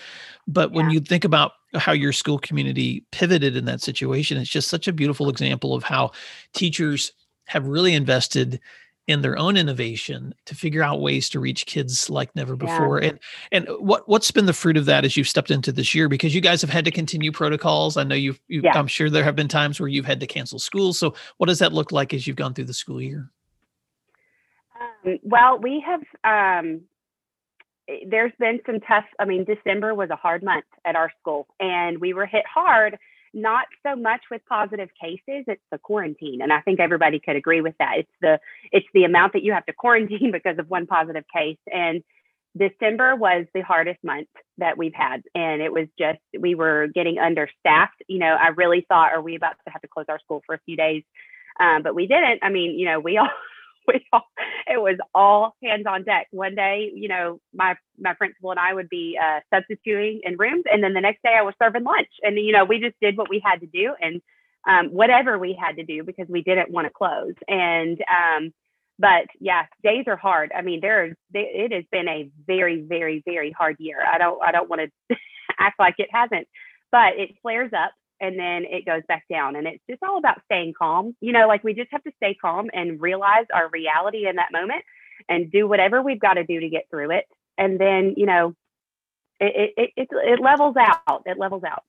but 0.47 0.69
yeah. 0.69 0.75
when 0.75 0.89
you 0.89 0.99
think 0.99 1.23
about 1.23 1.53
how 1.75 1.91
your 1.91 2.11
school 2.11 2.37
community 2.37 3.05
pivoted 3.11 3.55
in 3.55 3.65
that 3.65 3.81
situation 3.81 4.37
it's 4.37 4.49
just 4.49 4.67
such 4.67 4.87
a 4.87 4.93
beautiful 4.93 5.29
example 5.29 5.73
of 5.73 5.83
how 5.83 6.11
teachers 6.53 7.13
have 7.45 7.67
really 7.67 7.93
invested 7.93 8.59
in 9.07 9.21
their 9.21 9.37
own 9.37 9.57
innovation 9.57 10.33
to 10.45 10.55
figure 10.55 10.83
out 10.83 11.01
ways 11.01 11.27
to 11.29 11.39
reach 11.39 11.65
kids 11.65 12.09
like 12.09 12.33
never 12.35 12.55
before. 12.55 13.01
Yeah. 13.01 13.09
And 13.09 13.19
and 13.51 13.67
what 13.79 14.07
what's 14.07 14.31
been 14.31 14.45
the 14.45 14.53
fruit 14.53 14.77
of 14.77 14.85
that 14.85 15.03
as 15.03 15.17
you've 15.17 15.27
stepped 15.27 15.51
into 15.51 15.71
this 15.71 15.95
year? 15.95 16.07
Because 16.07 16.35
you 16.35 16.41
guys 16.41 16.61
have 16.61 16.69
had 16.69 16.85
to 16.85 16.91
continue 16.91 17.31
protocols. 17.31 17.97
I 17.97 18.03
know 18.03 18.15
you've, 18.15 18.39
you've 18.47 18.63
yeah. 18.63 18.77
I'm 18.77 18.87
sure 18.87 19.09
there 19.09 19.23
have 19.23 19.35
been 19.35 19.47
times 19.47 19.79
where 19.79 19.89
you've 19.89 20.05
had 20.05 20.19
to 20.19 20.27
cancel 20.27 20.59
school. 20.59 20.93
So 20.93 21.13
what 21.37 21.47
does 21.47 21.59
that 21.59 21.73
look 21.73 21.91
like 21.91 22.13
as 22.13 22.27
you've 22.27 22.37
gone 22.37 22.53
through 22.53 22.65
the 22.65 22.73
school 22.73 23.01
year? 23.01 23.29
Well, 25.23 25.59
we 25.59 25.83
have 25.85 26.01
um, 26.23 26.81
there's 28.07 28.33
been 28.39 28.59
some 28.65 28.79
tough. 28.81 29.05
I 29.19 29.25
mean, 29.25 29.45
December 29.45 29.93
was 29.95 30.09
a 30.09 30.15
hard 30.15 30.43
month 30.43 30.65
at 30.85 30.95
our 30.95 31.11
school, 31.19 31.47
and 31.59 31.99
we 31.99 32.13
were 32.13 32.25
hit 32.25 32.45
hard. 32.51 32.97
Not 33.33 33.65
so 33.85 33.95
much 33.95 34.21
with 34.29 34.41
positive 34.47 34.89
cases; 34.99 35.45
it's 35.47 35.61
the 35.71 35.77
quarantine, 35.77 36.41
and 36.41 36.51
I 36.53 36.61
think 36.61 36.79
everybody 36.79 37.19
could 37.19 37.35
agree 37.35 37.61
with 37.61 37.75
that. 37.79 37.93
It's 37.99 38.11
the 38.21 38.39
it's 38.71 38.87
the 38.93 39.05
amount 39.05 39.33
that 39.33 39.43
you 39.43 39.53
have 39.53 39.65
to 39.67 39.73
quarantine 39.73 40.31
because 40.33 40.57
of 40.59 40.69
one 40.69 40.87
positive 40.87 41.25
case, 41.33 41.57
and 41.73 42.03
December 42.57 43.15
was 43.15 43.45
the 43.53 43.61
hardest 43.61 44.03
month 44.03 44.27
that 44.57 44.77
we've 44.77 44.93
had. 44.93 45.23
And 45.35 45.61
it 45.61 45.71
was 45.71 45.87
just, 45.97 46.19
we 46.37 46.55
were 46.55 46.87
getting 46.93 47.17
understaffed. 47.17 48.03
You 48.07 48.19
know, 48.19 48.35
I 48.39 48.49
really 48.49 48.85
thought, 48.89 49.13
are 49.13 49.21
we 49.21 49.35
about 49.35 49.55
to 49.65 49.71
have 49.71 49.81
to 49.81 49.87
close 49.87 50.05
our 50.09 50.19
school 50.19 50.43
for 50.45 50.55
a 50.55 50.59
few 50.65 50.75
days? 50.75 51.03
Um, 51.59 51.83
but 51.83 51.95
we 51.95 52.07
didn't. 52.07 52.39
I 52.43 52.49
mean, 52.49 52.77
you 52.77 52.85
know, 52.85 52.99
we 52.99 53.17
all, 53.17 53.29
we 53.93 54.05
all, 54.13 54.23
it 54.67 54.81
was 54.81 54.97
all 55.13 55.55
hands 55.63 55.85
on 55.87 56.03
deck. 56.03 56.27
One 56.31 56.55
day, 56.55 56.91
you 56.93 57.07
know, 57.07 57.39
my 57.53 57.75
my 57.99 58.13
principal 58.13 58.51
and 58.51 58.59
I 58.59 58.73
would 58.73 58.89
be 58.89 59.17
uh, 59.21 59.39
substituting 59.53 60.21
in 60.23 60.37
rooms, 60.37 60.65
and 60.71 60.83
then 60.83 60.93
the 60.93 61.01
next 61.01 61.21
day 61.23 61.35
I 61.37 61.43
was 61.43 61.55
serving 61.61 61.83
lunch. 61.83 62.09
And 62.23 62.37
you 62.37 62.51
know, 62.51 62.65
we 62.65 62.79
just 62.79 62.95
did 63.01 63.17
what 63.17 63.29
we 63.29 63.41
had 63.43 63.61
to 63.61 63.67
do, 63.67 63.93
and 63.99 64.21
um, 64.67 64.89
whatever 64.91 65.37
we 65.37 65.57
had 65.59 65.77
to 65.77 65.83
do 65.83 66.03
because 66.03 66.27
we 66.29 66.43
didn't 66.43 66.71
want 66.71 66.85
to 66.85 66.93
close. 66.93 67.33
And 67.47 67.99
um, 68.09 68.53
but 68.99 69.25
yeah, 69.39 69.65
days 69.83 70.05
are 70.07 70.17
hard. 70.17 70.51
I 70.55 70.61
mean, 70.61 70.79
there 70.81 71.15
it 71.33 71.71
has 71.71 71.85
been 71.91 72.07
a 72.07 72.29
very, 72.45 72.81
very, 72.81 73.23
very 73.25 73.51
hard 73.51 73.77
year. 73.79 73.97
I 74.05 74.17
don't 74.17 74.41
I 74.43 74.51
don't 74.51 74.69
want 74.69 74.91
to 75.09 75.15
act 75.59 75.79
like 75.79 75.95
it 75.97 76.09
hasn't, 76.11 76.47
but 76.91 77.17
it 77.17 77.35
flares 77.41 77.71
up 77.75 77.91
and 78.21 78.39
then 78.39 78.63
it 78.63 78.85
goes 78.85 79.01
back 79.07 79.25
down. 79.29 79.55
And 79.55 79.67
it's 79.67 79.83
just 79.89 80.01
all 80.03 80.17
about 80.17 80.41
staying 80.45 80.73
calm. 80.77 81.15
You 81.19 81.33
know, 81.33 81.47
like 81.47 81.63
we 81.63 81.73
just 81.73 81.91
have 81.91 82.03
to 82.03 82.11
stay 82.17 82.35
calm 82.35 82.69
and 82.71 83.01
realize 83.01 83.45
our 83.53 83.67
reality 83.69 84.27
in 84.27 84.37
that 84.37 84.53
moment 84.53 84.83
and 85.27 85.51
do 85.51 85.67
whatever 85.67 86.01
we've 86.01 86.19
got 86.19 86.35
to 86.35 86.45
do 86.45 86.59
to 86.59 86.69
get 86.69 86.85
through 86.89 87.11
it. 87.11 87.25
And 87.57 87.79
then, 87.79 88.13
you 88.15 88.27
know, 88.27 88.55
it, 89.39 89.73
it, 89.75 89.89
it, 89.97 90.07
it 90.11 90.39
levels 90.39 90.75
out. 90.77 91.23
It 91.25 91.37
levels 91.37 91.63
out. 91.63 91.83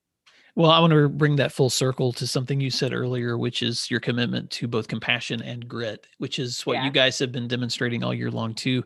Well, 0.55 0.71
I 0.71 0.81
want 0.81 0.93
to 0.93 1.09
bring 1.09 1.37
that 1.37 1.53
full 1.53 1.71
circle 1.71 2.13
to 2.15 2.27
something 2.27 2.61
you 2.61 2.71
said 2.71 2.93
earlier, 2.93 3.39
which 3.39 3.63
is 3.63 3.91
your 3.91 4.01
commitment 4.01 4.51
to 4.53 4.69
both 4.69 4.89
compassion 4.89 5.41
and 5.41 5.67
grit, 5.67 6.07
which 6.19 6.39
is 6.39 6.63
what 6.63 6.75
yeah. 6.75 6.85
you 6.85 6.91
guys 6.91 7.19
have 7.21 7.33
been 7.33 7.49
demonstrating 7.49 8.05
all 8.05 8.13
year 8.13 8.31
long 8.31 8.55
too. 8.55 8.85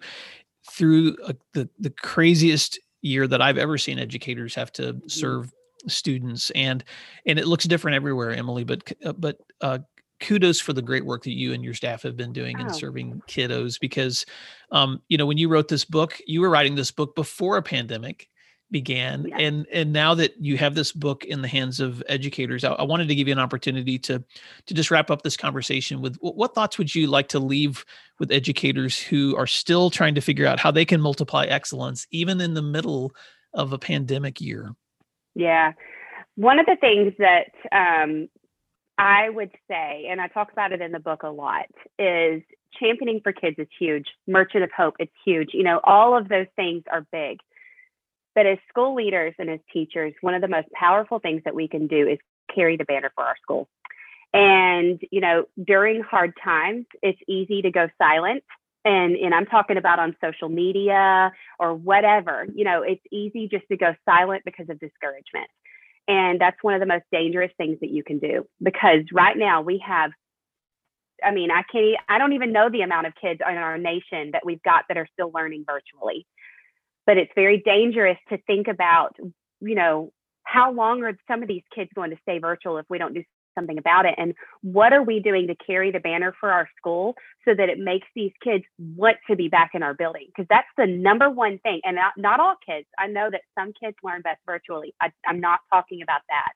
Through 0.71 1.17
a, 1.27 1.35
the 1.55 1.69
the 1.79 1.91
craziest 1.91 2.79
year 3.03 3.27
that 3.29 3.41
I've 3.41 3.59
ever 3.59 3.79
seen 3.79 3.99
educators 3.99 4.55
have 4.55 4.73
to 4.73 4.95
mm-hmm. 4.95 5.09
serve 5.09 5.53
students 5.88 6.51
and 6.51 6.85
and 7.27 7.38
it 7.38 7.46
looks 7.46 7.64
different 7.64 7.94
everywhere 7.94 8.31
emily 8.31 8.64
but 8.64 8.92
uh, 9.05 9.12
but 9.12 9.38
uh, 9.61 9.79
kudos 10.20 10.61
for 10.61 10.72
the 10.72 10.83
great 10.83 11.05
work 11.05 11.25
that 11.25 11.33
you 11.33 11.53
and 11.53 11.62
your 11.62 11.75
staff 11.75 12.03
have 12.03 12.16
been 12.16 12.33
doing 12.33 12.57
oh. 12.59 12.62
in 12.62 12.72
serving 12.72 13.20
kiddos 13.29 13.79
because 13.79 14.25
um, 14.72 15.01
you 15.09 15.18
know 15.18 15.27
when 15.27 15.38
you 15.38 15.49
wrote 15.49 15.68
this 15.68 15.85
book 15.85 16.18
you 16.27 16.40
were 16.40 16.51
writing 16.51 16.75
this 16.75 16.90
book 16.90 17.14
before 17.14 17.57
a 17.57 17.62
pandemic 17.62 18.29
began 18.70 19.27
yeah. 19.29 19.38
and 19.38 19.66
and 19.72 19.92
now 19.92 20.12
that 20.12 20.35
you 20.40 20.57
have 20.57 20.75
this 20.75 20.90
book 20.90 21.25
in 21.25 21.40
the 21.40 21.46
hands 21.46 21.79
of 21.79 22.03
educators 22.09 22.64
I, 22.64 22.72
I, 22.72 22.83
wanted 22.83 23.07
to 23.07 23.14
give 23.14 23.29
you 23.29 23.33
an 23.33 23.38
opportunity 23.38 23.96
to 24.01 24.25
to 24.66 24.75
just 24.75 24.90
wrap 24.90 25.09
up 25.09 25.22
this 25.22 25.37
conversation 25.37 26.03
with 26.03 26.16
what, 26.16 26.37
what 26.37 26.55
thoughts 26.55 26.77
would 26.77 26.92
you 26.92 27.07
like 27.07 27.29
to 27.29 27.38
leave 27.38 27.85
with 28.18 28.33
educators 28.33 28.99
who 28.99 29.37
are 29.37 29.46
still 29.46 29.88
trying 29.88 30.16
to 30.16 30.20
figure 30.20 30.46
out 30.46 30.59
how 30.59 30.72
they 30.72 30.85
can 30.85 31.01
multiply 31.01 31.44
excellence 31.44 32.09
even 32.11 32.40
in 32.40 32.55
the 32.55 32.62
middle 32.62 33.12
of 33.55 33.72
a 33.72 33.79
pandemic 33.79 34.40
year 34.40 34.75
yeah. 35.37 35.72
One 36.35 36.59
of 36.59 36.66
the 36.66 36.77
things 36.77 37.12
that 37.18 37.53
um, 37.70 38.29
I 38.99 39.29
would 39.29 39.51
say, 39.68 40.07
and 40.11 40.20
I 40.20 40.29
talk 40.29 40.51
about 40.51 40.72
it 40.72 40.81
in 40.81 40.92
the 40.92 40.99
book 40.99 41.22
a 41.22 41.29
lot, 41.29 41.66
is 41.99 42.42
championing 42.81 43.20
for 43.22 43.33
kids 43.33 43.57
is 43.59 43.68
huge. 43.79 44.07
Merchant 44.27 44.64
of 44.64 44.70
Hope, 44.77 44.96
it's 44.99 45.12
huge. 45.25 45.51
You 45.53 45.62
know, 45.62 45.81
all 45.85 46.16
of 46.16 46.29
those 46.29 46.46
things 46.57 46.83
are 46.90 47.07
big. 47.12 47.38
But 48.35 48.46
as 48.46 48.59
school 48.68 48.94
leaders 48.94 49.35
and 49.38 49.49
as 49.51 49.61
teachers, 49.72 50.14
one 50.20 50.35
of 50.35 50.42
the 50.42 50.49
most 50.49 50.68
powerful 50.72 51.18
things 51.18 51.42
that 51.44 51.55
we 51.55 51.68
can 51.68 51.87
do 51.87 52.09
is 52.09 52.18
carry 52.55 52.77
the 52.77 52.85
banner 52.85 53.12
for 53.14 53.25
our 53.25 53.37
school. 53.42 53.68
And, 54.33 55.01
you 55.11 55.20
know, 55.20 55.44
during 55.62 56.03
hard 56.03 56.35
times, 56.42 56.87
it's 57.03 57.20
easy 57.29 57.62
to 57.62 57.70
go 57.70 57.88
silent. 57.99 58.44
And, 58.87 59.16
and 59.16 59.35
I'm 59.35 59.46
talking 59.46 59.79
about 59.79 59.99
on 59.99 60.14
social 60.25 60.49
media 60.49 61.33
or 61.59 61.75
whatever, 61.75 62.46
you 62.55 62.64
know, 62.64 62.83
it's 62.83 63.03
easy 63.11 63.49
just 63.49 63.64
to 63.68 63.77
go 63.77 63.94
silent 64.09 64.42
because 64.44 64.68
of 64.70 64.79
discouragement. 64.79 65.49
And 66.07 66.40
that's 66.40 66.57
one 66.62 66.75
of 66.75 66.81
the 66.81 66.87
most 66.87 67.03
dangerous 67.11 67.51
things 67.59 67.79
that 67.81 67.90
you 67.90 68.05
can 68.05 68.20
do 68.20 68.46
because 68.62 69.01
right 69.12 69.37
now 69.37 69.61
we 69.62 69.83
have 69.85 70.12
I 71.25 71.33
mean, 71.33 71.51
I 71.51 71.62
can't, 71.72 71.96
I 72.11 72.18
don't 72.18 72.35
even 72.35 72.53
know 72.53 72.68
the 72.70 72.83
amount 72.83 73.07
of 73.07 73.14
kids 73.20 73.40
in 73.40 73.57
our 73.57 73.79
nation 73.79 74.33
that 74.33 74.44
we've 74.44 74.62
got 74.62 74.85
that 74.88 74.99
are 74.99 75.09
still 75.14 75.33
learning 75.35 75.64
virtually. 75.66 76.27
But 77.07 77.16
it's 77.16 77.33
very 77.35 77.62
dangerous 77.64 78.18
to 78.29 78.38
think 78.46 78.68
about, 78.68 79.16
you 79.61 79.75
know, 79.75 80.12
how 80.42 80.72
long 80.72 81.03
are 81.05 81.16
some 81.27 81.42
of 81.42 81.49
these 81.49 81.62
kids 81.75 81.90
going 81.94 82.11
to 82.11 82.18
stay 82.20 82.38
virtual 82.38 82.77
if 82.77 82.85
we 82.90 82.99
don't 82.99 83.14
do 83.14 83.25
something 83.57 83.79
about 83.79 84.07
it? 84.07 84.14
And 84.16 84.35
what 84.62 84.92
are 84.92 85.03
we 85.03 85.19
doing 85.19 85.49
to 85.49 85.57
carry 85.57 85.90
the 85.90 85.99
banner 85.99 86.35
for 86.38 86.53
our 86.53 86.69
school 86.79 87.16
so 87.45 87.55
that 87.55 87.69
it 87.69 87.79
makes 87.79 88.07
these 88.14 88.33
kids 88.45 88.64
want 88.79 89.16
to 89.29 89.37
be 89.37 89.49
back 89.49 89.71
in 89.75 89.83
our 89.83 89.95
building? 89.95 90.27
Because 90.29 90.47
that's 90.49 90.69
the 90.77 90.87
number 90.87 91.29
one 91.29 91.59
thing. 91.59 91.81
And 91.85 91.97
not, 91.97 92.12
not 92.16 92.38
all 92.38 92.55
kids, 92.64 92.87
I 92.99 93.09
know 93.09 93.29
that 93.31 93.42
some 93.59 93.73
kids 93.73 93.97
learn 94.05 94.23
best 94.23 94.40
virtually. 94.47 94.95
I, 95.01 95.11
I'm 95.27 95.40
not 95.40 95.61
talking 95.73 96.03
about 96.03 96.21
that, 96.29 96.53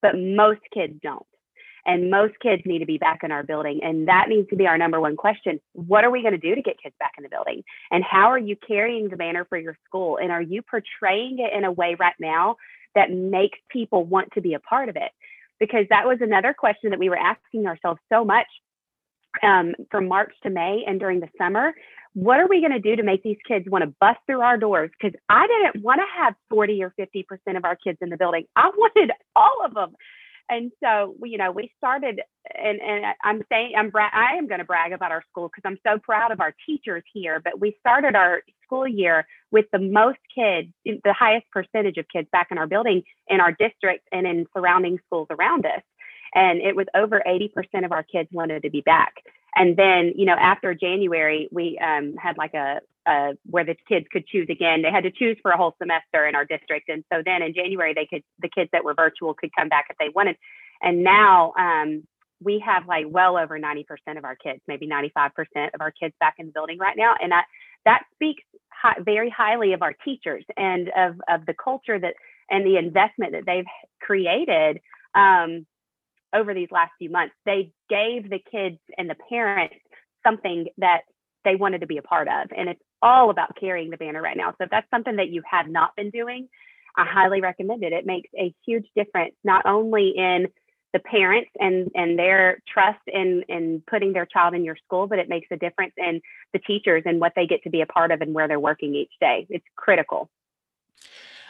but 0.00 0.16
most 0.16 0.60
kids 0.72 0.94
don't. 1.02 1.26
And 1.86 2.10
most 2.10 2.34
kids 2.40 2.62
need 2.64 2.78
to 2.78 2.86
be 2.86 2.96
back 2.96 3.20
in 3.22 3.30
our 3.30 3.42
building. 3.42 3.80
And 3.82 4.08
that 4.08 4.26
needs 4.28 4.48
to 4.48 4.56
be 4.56 4.66
our 4.66 4.78
number 4.78 5.00
one 5.00 5.16
question. 5.16 5.60
What 5.74 6.04
are 6.04 6.10
we 6.10 6.22
going 6.22 6.32
to 6.32 6.38
do 6.38 6.54
to 6.54 6.62
get 6.62 6.82
kids 6.82 6.94
back 6.98 7.12
in 7.18 7.24
the 7.24 7.28
building? 7.28 7.62
And 7.90 8.02
how 8.02 8.30
are 8.30 8.38
you 8.38 8.56
carrying 8.66 9.10
the 9.10 9.16
banner 9.16 9.44
for 9.44 9.58
your 9.58 9.76
school? 9.84 10.16
And 10.16 10.32
are 10.32 10.40
you 10.40 10.62
portraying 10.62 11.40
it 11.40 11.52
in 11.52 11.64
a 11.64 11.72
way 11.72 11.94
right 11.98 12.14
now 12.18 12.56
that 12.94 13.10
makes 13.10 13.58
people 13.68 14.04
want 14.04 14.32
to 14.32 14.40
be 14.40 14.54
a 14.54 14.60
part 14.60 14.88
of 14.88 14.96
it? 14.96 15.12
Because 15.60 15.86
that 15.90 16.06
was 16.06 16.18
another 16.20 16.54
question 16.56 16.90
that 16.90 16.98
we 16.98 17.08
were 17.08 17.18
asking 17.18 17.66
ourselves 17.66 18.00
so 18.12 18.24
much 18.24 18.46
um, 19.42 19.74
from 19.90 20.08
March 20.08 20.32
to 20.42 20.50
May 20.50 20.84
and 20.86 21.00
during 21.00 21.20
the 21.20 21.28
summer. 21.38 21.74
What 22.14 22.38
are 22.38 22.46
we 22.46 22.60
going 22.60 22.72
to 22.72 22.80
do 22.80 22.96
to 22.96 23.02
make 23.02 23.22
these 23.22 23.38
kids 23.46 23.66
want 23.68 23.82
to 23.82 23.94
bust 24.00 24.20
through 24.26 24.40
our 24.40 24.56
doors? 24.56 24.90
Because 24.98 25.18
I 25.28 25.46
didn't 25.46 25.82
want 25.82 26.00
to 26.00 26.22
have 26.22 26.34
40 26.50 26.82
or 26.82 26.94
50% 26.98 27.56
of 27.56 27.64
our 27.64 27.76
kids 27.76 27.98
in 28.00 28.10
the 28.10 28.16
building. 28.16 28.44
I 28.54 28.70
wanted 28.76 29.10
all 29.34 29.62
of 29.64 29.74
them 29.74 29.96
and 30.48 30.70
so 30.82 31.14
you 31.22 31.38
know 31.38 31.50
we 31.50 31.70
started 31.78 32.20
and 32.54 32.80
and 32.80 33.04
i'm 33.22 33.42
saying 33.50 33.72
i'm 33.76 33.90
bra- 33.90 34.10
i 34.12 34.36
am 34.36 34.46
going 34.46 34.58
to 34.58 34.64
brag 34.64 34.92
about 34.92 35.10
our 35.10 35.22
school 35.30 35.48
because 35.48 35.62
i'm 35.68 35.78
so 35.86 35.98
proud 35.98 36.32
of 36.32 36.40
our 36.40 36.54
teachers 36.66 37.02
here 37.12 37.40
but 37.42 37.60
we 37.60 37.76
started 37.80 38.14
our 38.14 38.42
school 38.64 38.86
year 38.86 39.26
with 39.50 39.66
the 39.72 39.78
most 39.78 40.18
kids 40.34 40.68
the 40.84 41.12
highest 41.12 41.46
percentage 41.50 41.96
of 41.96 42.06
kids 42.08 42.28
back 42.32 42.48
in 42.50 42.58
our 42.58 42.66
building 42.66 43.02
in 43.28 43.40
our 43.40 43.52
district 43.52 44.06
and 44.12 44.26
in 44.26 44.46
surrounding 44.56 44.98
schools 45.06 45.28
around 45.30 45.64
us. 45.66 45.82
And 46.34 46.60
it 46.60 46.74
was 46.74 46.86
over 46.96 47.22
80% 47.24 47.84
of 47.84 47.92
our 47.92 48.02
kids 48.02 48.28
wanted 48.32 48.62
to 48.64 48.70
be 48.70 48.80
back. 48.80 49.14
And 49.54 49.76
then 49.76 50.12
you 50.16 50.26
know 50.26 50.34
after 50.34 50.74
january 50.74 51.48
we 51.52 51.78
um, 51.78 52.16
had 52.16 52.36
like 52.36 52.54
a, 52.54 52.80
a, 53.06 53.32
where 53.44 53.64
the 53.64 53.76
kids 53.88 54.06
could 54.10 54.26
choose 54.26 54.46
again 54.50 54.82
they 54.82 54.90
had 54.90 55.04
to 55.04 55.10
choose 55.10 55.36
for 55.42 55.50
a 55.50 55.56
whole 55.56 55.74
semester 55.80 56.26
in 56.26 56.34
our 56.34 56.44
district 56.44 56.88
and 56.88 57.04
so 57.12 57.22
then 57.24 57.42
in 57.42 57.54
january 57.54 57.94
they 57.94 58.06
could 58.06 58.22
the 58.40 58.48
kids 58.48 58.70
that 58.72 58.84
were 58.84 58.94
virtual 58.94 59.34
could 59.34 59.50
come 59.56 59.68
back 59.68 59.86
if 59.90 59.96
they 59.98 60.08
wanted 60.14 60.36
and 60.82 61.02
now 61.02 61.52
um, 61.58 62.02
we 62.40 62.62
have 62.64 62.86
like 62.86 63.06
well 63.08 63.38
over 63.38 63.58
90% 63.58 63.84
of 64.16 64.24
our 64.24 64.36
kids 64.36 64.60
maybe 64.66 64.86
95% 64.88 65.30
of 65.74 65.80
our 65.80 65.90
kids 65.90 66.14
back 66.20 66.34
in 66.38 66.46
the 66.46 66.52
building 66.52 66.78
right 66.78 66.96
now 66.96 67.14
and 67.20 67.32
that 67.32 67.44
that 67.84 68.02
speaks 68.14 68.42
high, 68.72 68.96
very 69.00 69.30
highly 69.30 69.72
of 69.72 69.82
our 69.82 69.94
teachers 70.04 70.44
and 70.56 70.90
of 70.96 71.20
of 71.28 71.46
the 71.46 71.54
culture 71.54 71.98
that 71.98 72.14
and 72.50 72.66
the 72.66 72.76
investment 72.76 73.32
that 73.32 73.44
they've 73.46 73.64
created 74.00 74.80
um, 75.14 75.66
over 76.34 76.54
these 76.54 76.68
last 76.70 76.92
few 76.98 77.10
months. 77.10 77.34
They 77.46 77.72
gave 77.88 78.28
the 78.28 78.40
kids 78.50 78.78
and 78.98 79.08
the 79.08 79.16
parents 79.28 79.76
something 80.26 80.66
that 80.78 81.02
they 81.44 81.56
wanted 81.56 81.82
to 81.82 81.86
be 81.86 81.98
a 81.98 82.02
part 82.02 82.28
of. 82.28 82.48
And 82.56 82.68
it's 82.68 82.80
all 83.04 83.30
about 83.30 83.54
carrying 83.60 83.90
the 83.90 83.96
banner 83.96 84.22
right 84.22 84.36
now. 84.36 84.50
So 84.52 84.64
if 84.64 84.70
that's 84.70 84.88
something 84.90 85.16
that 85.16 85.28
you 85.28 85.42
have 85.48 85.68
not 85.68 85.94
been 85.94 86.10
doing, 86.10 86.48
I 86.96 87.04
highly 87.04 87.40
recommend 87.40 87.84
it. 87.84 87.92
It 87.92 88.06
makes 88.06 88.30
a 88.36 88.54
huge 88.66 88.86
difference, 88.96 89.34
not 89.44 89.66
only 89.66 90.14
in 90.16 90.48
the 90.94 91.00
parents 91.00 91.50
and 91.58 91.90
and 91.94 92.18
their 92.18 92.62
trust 92.72 93.00
in 93.08 93.42
in 93.48 93.82
putting 93.90 94.12
their 94.12 94.26
child 94.26 94.54
in 94.54 94.64
your 94.64 94.76
school, 94.86 95.06
but 95.06 95.18
it 95.18 95.28
makes 95.28 95.48
a 95.50 95.56
difference 95.56 95.92
in 95.98 96.20
the 96.52 96.60
teachers 96.60 97.02
and 97.04 97.20
what 97.20 97.32
they 97.36 97.46
get 97.46 97.62
to 97.64 97.70
be 97.70 97.82
a 97.82 97.86
part 97.86 98.10
of 98.10 98.20
and 98.20 98.32
where 98.32 98.48
they're 98.48 98.60
working 98.60 98.94
each 98.94 99.12
day. 99.20 99.46
It's 99.50 99.66
critical. 99.76 100.30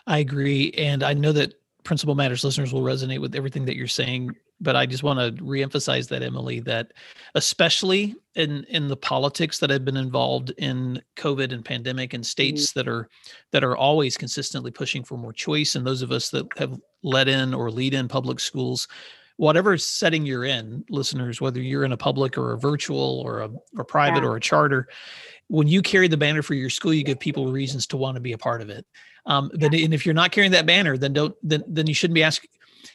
I 0.06 0.18
agree. 0.18 0.72
And 0.76 1.02
I 1.02 1.12
know 1.14 1.32
that 1.32 1.54
Principal 1.84 2.14
Matters 2.14 2.44
listeners 2.44 2.72
will 2.72 2.82
resonate 2.82 3.20
with 3.20 3.34
everything 3.34 3.64
that 3.66 3.76
you're 3.76 3.86
saying 3.86 4.34
but 4.60 4.76
I 4.76 4.86
just 4.86 5.02
want 5.02 5.18
to 5.18 5.42
reemphasize 5.42 6.08
that 6.08 6.22
Emily 6.22 6.60
that 6.60 6.92
especially 7.34 8.14
in 8.34 8.64
in 8.64 8.88
the 8.88 8.96
politics 8.96 9.58
that 9.58 9.70
have 9.70 9.84
been 9.84 9.96
involved 9.96 10.52
in 10.58 11.02
COVID 11.16 11.52
and 11.52 11.64
pandemic 11.64 12.14
and 12.14 12.24
states 12.24 12.68
mm-hmm. 12.68 12.80
that 12.80 12.88
are 12.88 13.08
that 13.52 13.64
are 13.64 13.76
always 13.76 14.16
consistently 14.16 14.70
pushing 14.70 15.04
for 15.04 15.18
more 15.18 15.32
choice 15.32 15.74
and 15.74 15.86
those 15.86 16.02
of 16.02 16.12
us 16.12 16.30
that 16.30 16.46
have 16.56 16.78
led 17.02 17.28
in 17.28 17.52
or 17.52 17.70
lead 17.70 17.94
in 17.94 18.08
public 18.08 18.40
schools 18.40 18.88
whatever 19.36 19.76
setting 19.76 20.24
you're 20.24 20.44
in 20.44 20.84
listeners 20.90 21.40
whether 21.40 21.60
you're 21.60 21.84
in 21.84 21.92
a 21.92 21.96
public 21.96 22.38
or 22.38 22.52
a 22.52 22.58
virtual 22.58 23.20
or 23.24 23.40
a 23.40 23.50
or 23.76 23.84
private 23.84 24.22
yeah. 24.22 24.28
or 24.28 24.36
a 24.36 24.40
charter 24.40 24.88
when 25.48 25.68
you 25.68 25.82
carry 25.82 26.08
the 26.08 26.16
banner 26.16 26.42
for 26.42 26.54
your 26.54 26.70
school 26.70 26.94
you 26.94 27.04
give 27.04 27.18
people 27.18 27.52
reasons 27.52 27.86
to 27.86 27.96
want 27.96 28.14
to 28.14 28.20
be 28.20 28.32
a 28.32 28.38
part 28.38 28.60
of 28.60 28.70
it 28.70 28.86
um, 29.26 29.50
yeah. 29.54 29.68
but 29.68 29.78
and 29.78 29.94
if 29.94 30.04
you're 30.06 30.14
not 30.14 30.32
carrying 30.32 30.52
that 30.52 30.66
banner 30.66 30.96
then 30.96 31.12
don't 31.12 31.34
then 31.42 31.62
then 31.66 31.86
you 31.86 31.94
shouldn't 31.94 32.14
be 32.14 32.22
asking 32.22 32.50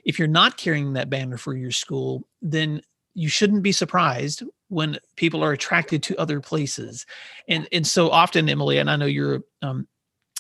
if 0.06 0.19
you're 0.19 0.28
not 0.28 0.58
carrying 0.58 0.93
that 0.93 1.10
banner 1.10 1.38
for 1.38 1.56
your 1.56 1.71
school, 1.71 2.28
then 2.41 2.82
you 3.13 3.30
shouldn't 3.30 3.63
be 3.63 3.71
surprised 3.71 4.43
when 4.69 4.97
people 5.15 5.43
are 5.43 5.52
attracted 5.52 6.04
to 6.04 6.17
other 6.17 6.39
places. 6.39 7.06
And 7.47 7.67
and 7.71 7.86
so 7.86 8.10
often, 8.10 8.49
Emily, 8.49 8.78
and 8.78 8.89
I 8.89 8.95
know 8.95 9.06
you're 9.06 9.41
um, 9.62 9.88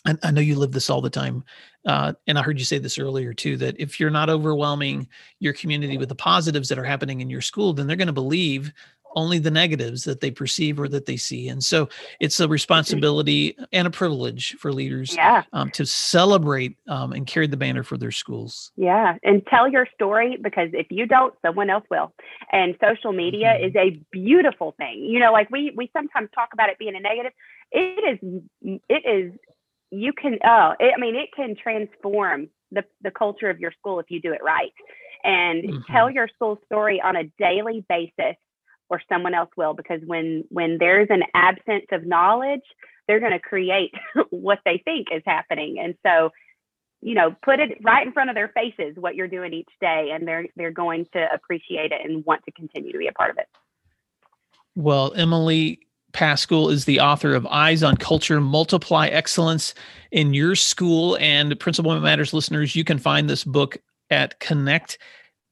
I, 0.05 0.15
I 0.23 0.31
know 0.31 0.41
you 0.41 0.55
live 0.55 0.71
this 0.71 0.89
all 0.89 1.01
the 1.01 1.09
time. 1.09 1.43
Uh, 1.85 2.13
and 2.27 2.37
I 2.37 2.41
heard 2.41 2.59
you 2.59 2.65
say 2.65 2.77
this 2.77 2.99
earlier 2.99 3.33
too 3.33 3.57
that 3.57 3.75
if 3.79 3.99
you're 3.99 4.09
not 4.09 4.29
overwhelming 4.29 5.07
your 5.39 5.53
community 5.53 5.97
with 5.97 6.09
the 6.09 6.15
positives 6.15 6.69
that 6.69 6.77
are 6.77 6.83
happening 6.83 7.21
in 7.21 7.29
your 7.29 7.41
school, 7.41 7.73
then 7.73 7.87
they're 7.87 7.95
going 7.95 8.07
to 8.07 8.13
believe 8.13 8.73
only 9.15 9.39
the 9.39 9.51
negatives 9.51 10.03
that 10.03 10.19
they 10.19 10.31
perceive 10.31 10.79
or 10.79 10.87
that 10.87 11.05
they 11.05 11.17
see. 11.17 11.49
And 11.49 11.63
so 11.63 11.89
it's 12.19 12.39
a 12.39 12.47
responsibility 12.47 13.57
and 13.71 13.87
a 13.87 13.91
privilege 13.91 14.55
for 14.59 14.71
leaders 14.71 15.15
yeah. 15.15 15.43
um, 15.53 15.71
to 15.71 15.85
celebrate 15.85 16.77
um, 16.87 17.13
and 17.13 17.25
carry 17.25 17.47
the 17.47 17.57
banner 17.57 17.83
for 17.83 17.97
their 17.97 18.11
schools. 18.11 18.71
Yeah. 18.75 19.17
And 19.23 19.45
tell 19.47 19.67
your 19.67 19.87
story 19.95 20.37
because 20.41 20.69
if 20.73 20.87
you 20.89 21.05
don't, 21.05 21.33
someone 21.43 21.69
else 21.69 21.85
will. 21.89 22.13
And 22.51 22.75
social 22.81 23.11
media 23.11 23.55
mm-hmm. 23.55 23.65
is 23.65 23.75
a 23.75 23.99
beautiful 24.11 24.75
thing. 24.77 25.03
You 25.03 25.19
know, 25.19 25.31
like 25.31 25.49
we, 25.49 25.73
we 25.75 25.89
sometimes 25.91 26.29
talk 26.35 26.49
about 26.53 26.69
it 26.69 26.77
being 26.77 26.95
a 26.95 26.99
negative. 26.99 27.31
It 27.71 28.21
is, 28.21 28.81
it 28.89 29.03
is, 29.05 29.39
you 29.91 30.13
can, 30.13 30.37
oh, 30.45 30.73
it, 30.79 30.93
I 30.95 30.99
mean, 30.99 31.15
it 31.15 31.29
can 31.35 31.55
transform 31.55 32.49
the, 32.71 32.83
the 33.01 33.11
culture 33.11 33.49
of 33.49 33.59
your 33.59 33.71
school 33.71 33.99
if 33.99 34.07
you 34.09 34.21
do 34.21 34.33
it 34.33 34.43
right. 34.43 34.73
And 35.23 35.63
mm-hmm. 35.63 35.91
tell 35.91 36.09
your 36.09 36.27
school 36.27 36.59
story 36.65 37.01
on 37.01 37.15
a 37.15 37.23
daily 37.37 37.85
basis 37.89 38.35
or 38.89 39.01
someone 39.07 39.33
else 39.33 39.49
will 39.55 39.73
because 39.73 40.01
when 40.05 40.43
when 40.49 40.77
there's 40.79 41.07
an 41.09 41.23
absence 41.33 41.85
of 41.91 42.05
knowledge 42.05 42.63
they're 43.07 43.19
going 43.19 43.31
to 43.31 43.39
create 43.39 43.91
what 44.29 44.59
they 44.65 44.81
think 44.83 45.07
is 45.13 45.21
happening 45.25 45.77
and 45.79 45.95
so 46.05 46.31
you 47.01 47.15
know 47.15 47.35
put 47.43 47.59
it 47.59 47.77
right 47.83 48.05
in 48.05 48.13
front 48.13 48.29
of 48.29 48.35
their 48.35 48.49
faces 48.49 48.95
what 48.97 49.15
you're 49.15 49.27
doing 49.27 49.53
each 49.53 49.69
day 49.79 50.09
and 50.13 50.27
they're 50.27 50.45
they're 50.55 50.71
going 50.71 51.05
to 51.13 51.25
appreciate 51.33 51.91
it 51.91 52.01
and 52.03 52.25
want 52.25 52.41
to 52.45 52.51
continue 52.51 52.91
to 52.91 52.97
be 52.97 53.07
a 53.07 53.13
part 53.13 53.29
of 53.29 53.37
it 53.37 53.47
well 54.75 55.13
emily 55.15 55.79
Paschall 56.13 56.71
is 56.71 56.85
the 56.85 56.99
author 56.99 57.33
of 57.33 57.45
Eyes 57.47 57.83
on 57.83 57.97
Culture 57.97 58.41
Multiply 58.41 59.07
Excellence 59.07 59.73
in 60.11 60.33
Your 60.33 60.55
School. 60.55 61.17
And 61.19 61.59
Principal 61.59 61.99
Matters 61.99 62.33
listeners, 62.33 62.75
you 62.75 62.83
can 62.83 62.97
find 62.97 63.29
this 63.29 63.43
book 63.43 63.77
at 64.09 64.39
Connect 64.39 64.97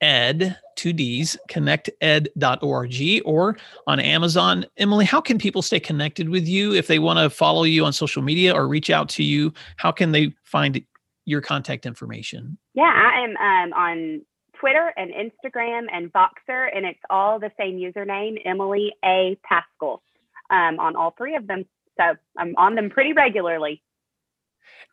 ed 0.02 0.56
two 0.76 0.94
d's 0.94 1.36
connected.org 1.50 3.22
or 3.26 3.58
on 3.88 4.00
amazon. 4.00 4.66
Emily 4.78 5.06
how 5.06 5.20
can 5.20 5.40
people 5.40 5.62
stay 5.62 5.80
connected 5.80 6.30
with 6.30 6.48
you 6.48 6.74
if 6.74 6.86
they 6.86 7.00
want 7.00 7.18
to 7.18 7.30
follow 7.30 7.64
you 7.64 7.84
on 7.84 7.94
social 7.94 8.22
media 8.22 8.54
or 8.54 8.68
reach 8.68 8.90
out 8.90 9.10
to 9.10 9.24
you? 9.24 9.52
How 9.78 9.92
can 9.92 10.12
they 10.12 10.36
find 10.44 10.80
your 11.26 11.42
contact 11.42 11.86
information? 11.86 12.58
Yeah 12.76 12.94
i 12.94 13.24
am 13.24 13.72
um, 13.72 13.74
on 13.74 14.22
twitter 14.60 14.94
and 14.98 15.12
instagram 15.12 15.86
and 15.92 16.12
voxer 16.14 16.68
and 16.76 16.86
it's 16.86 17.00
all 17.10 17.40
the 17.40 17.52
same 17.60 17.76
username 17.76 18.40
emily 18.46 18.94
a. 19.04 19.38
Paschall 19.52 20.00
um, 20.50 20.80
on 20.80 20.96
all 20.96 21.14
three 21.18 21.36
of 21.36 21.48
them 21.48 21.66
so 21.98 22.16
i'm 22.38 22.54
on 22.58 22.76
them 22.76 22.90
pretty 22.90 23.14
regularly 23.14 23.82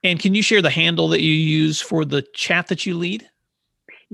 and 0.02 0.20
can 0.20 0.34
you 0.34 0.42
share 0.42 0.62
the 0.62 0.70
handle 0.70 1.08
that 1.08 1.22
you 1.22 1.32
use 1.32 1.80
for 1.80 2.04
the 2.04 2.22
chat 2.34 2.68
that 2.68 2.86
you 2.86 2.96
lead 2.96 3.28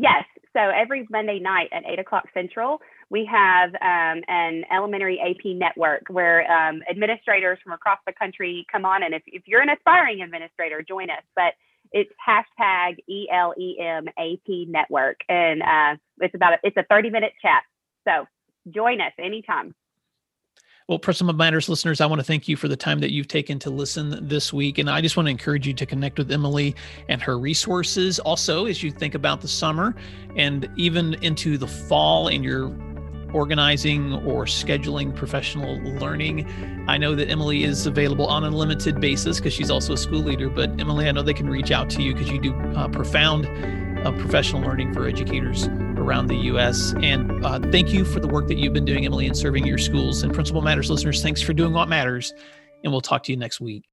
Yes. 0.00 0.24
So 0.54 0.60
every 0.60 1.06
Monday 1.10 1.38
night 1.38 1.68
at 1.72 1.84
eight 1.86 1.98
o'clock 1.98 2.24
central, 2.34 2.80
we 3.10 3.28
have 3.30 3.70
um, 3.74 4.22
an 4.28 4.64
elementary 4.72 5.20
AP 5.20 5.56
network 5.56 6.04
where 6.08 6.50
um, 6.50 6.82
administrators 6.90 7.58
from 7.62 7.72
across 7.72 7.98
the 8.06 8.12
country 8.12 8.66
come 8.72 8.84
on. 8.84 9.02
And 9.02 9.14
if, 9.14 9.22
if 9.26 9.42
you're 9.46 9.60
an 9.60 9.68
aspiring 9.68 10.22
administrator, 10.22 10.82
join 10.82 11.10
us. 11.10 11.22
But 11.36 11.54
it's 11.92 12.10
hashtag 12.26 12.96
ELEM 13.08 14.08
AP 14.16 14.68
network. 14.68 15.20
And 15.28 15.62
uh, 15.62 15.96
it's 16.18 16.34
about, 16.34 16.54
a, 16.54 16.58
it's 16.62 16.76
a 16.76 16.84
30 16.88 17.10
minute 17.10 17.32
chat. 17.42 17.62
So 18.08 18.26
join 18.72 19.00
us 19.00 19.12
anytime. 19.18 19.74
Well, 20.90 20.98
Principal 20.98 21.32
Matters 21.34 21.68
listeners, 21.68 22.00
I 22.00 22.06
want 22.06 22.18
to 22.18 22.24
thank 22.24 22.48
you 22.48 22.56
for 22.56 22.66
the 22.66 22.76
time 22.76 22.98
that 22.98 23.12
you've 23.12 23.28
taken 23.28 23.60
to 23.60 23.70
listen 23.70 24.26
this 24.26 24.52
week. 24.52 24.76
And 24.76 24.90
I 24.90 25.00
just 25.00 25.16
want 25.16 25.28
to 25.28 25.30
encourage 25.30 25.64
you 25.64 25.72
to 25.72 25.86
connect 25.86 26.18
with 26.18 26.32
Emily 26.32 26.74
and 27.08 27.22
her 27.22 27.38
resources. 27.38 28.18
Also, 28.18 28.66
as 28.66 28.82
you 28.82 28.90
think 28.90 29.14
about 29.14 29.40
the 29.40 29.46
summer 29.46 29.94
and 30.34 30.68
even 30.74 31.14
into 31.22 31.58
the 31.58 31.68
fall 31.68 32.26
and 32.26 32.42
your 32.42 32.70
organizing 33.32 34.14
or 34.14 34.44
scheduling 34.44 35.14
professional 35.14 35.80
learning. 35.98 36.46
I 36.88 36.98
know 36.98 37.14
that 37.14 37.28
Emily 37.28 37.64
is 37.64 37.86
available 37.86 38.26
on 38.26 38.44
a 38.44 38.50
limited 38.50 39.00
basis 39.00 39.38
because 39.38 39.52
she's 39.52 39.70
also 39.70 39.92
a 39.92 39.96
school 39.96 40.20
leader. 40.20 40.48
But 40.48 40.80
Emily, 40.80 41.08
I 41.08 41.12
know 41.12 41.22
they 41.22 41.34
can 41.34 41.48
reach 41.48 41.70
out 41.70 41.90
to 41.90 42.02
you 42.02 42.14
because 42.14 42.30
you 42.30 42.40
do 42.40 42.54
uh, 42.76 42.88
profound 42.88 43.46
uh, 44.06 44.12
professional 44.12 44.62
learning 44.62 44.94
for 44.94 45.06
educators 45.06 45.66
around 45.96 46.28
the 46.28 46.36
U.S. 46.36 46.94
And 47.02 47.44
uh, 47.44 47.60
thank 47.70 47.92
you 47.92 48.04
for 48.04 48.20
the 48.20 48.28
work 48.28 48.48
that 48.48 48.56
you've 48.56 48.72
been 48.72 48.84
doing, 48.84 49.04
Emily, 49.04 49.26
in 49.26 49.34
serving 49.34 49.66
your 49.66 49.78
schools. 49.78 50.22
And 50.22 50.32
Principal 50.32 50.62
Matters 50.62 50.90
listeners, 50.90 51.22
thanks 51.22 51.42
for 51.42 51.52
doing 51.52 51.72
what 51.72 51.88
matters. 51.88 52.32
And 52.82 52.92
we'll 52.92 53.02
talk 53.02 53.22
to 53.24 53.32
you 53.32 53.36
next 53.36 53.60
week. 53.60 53.89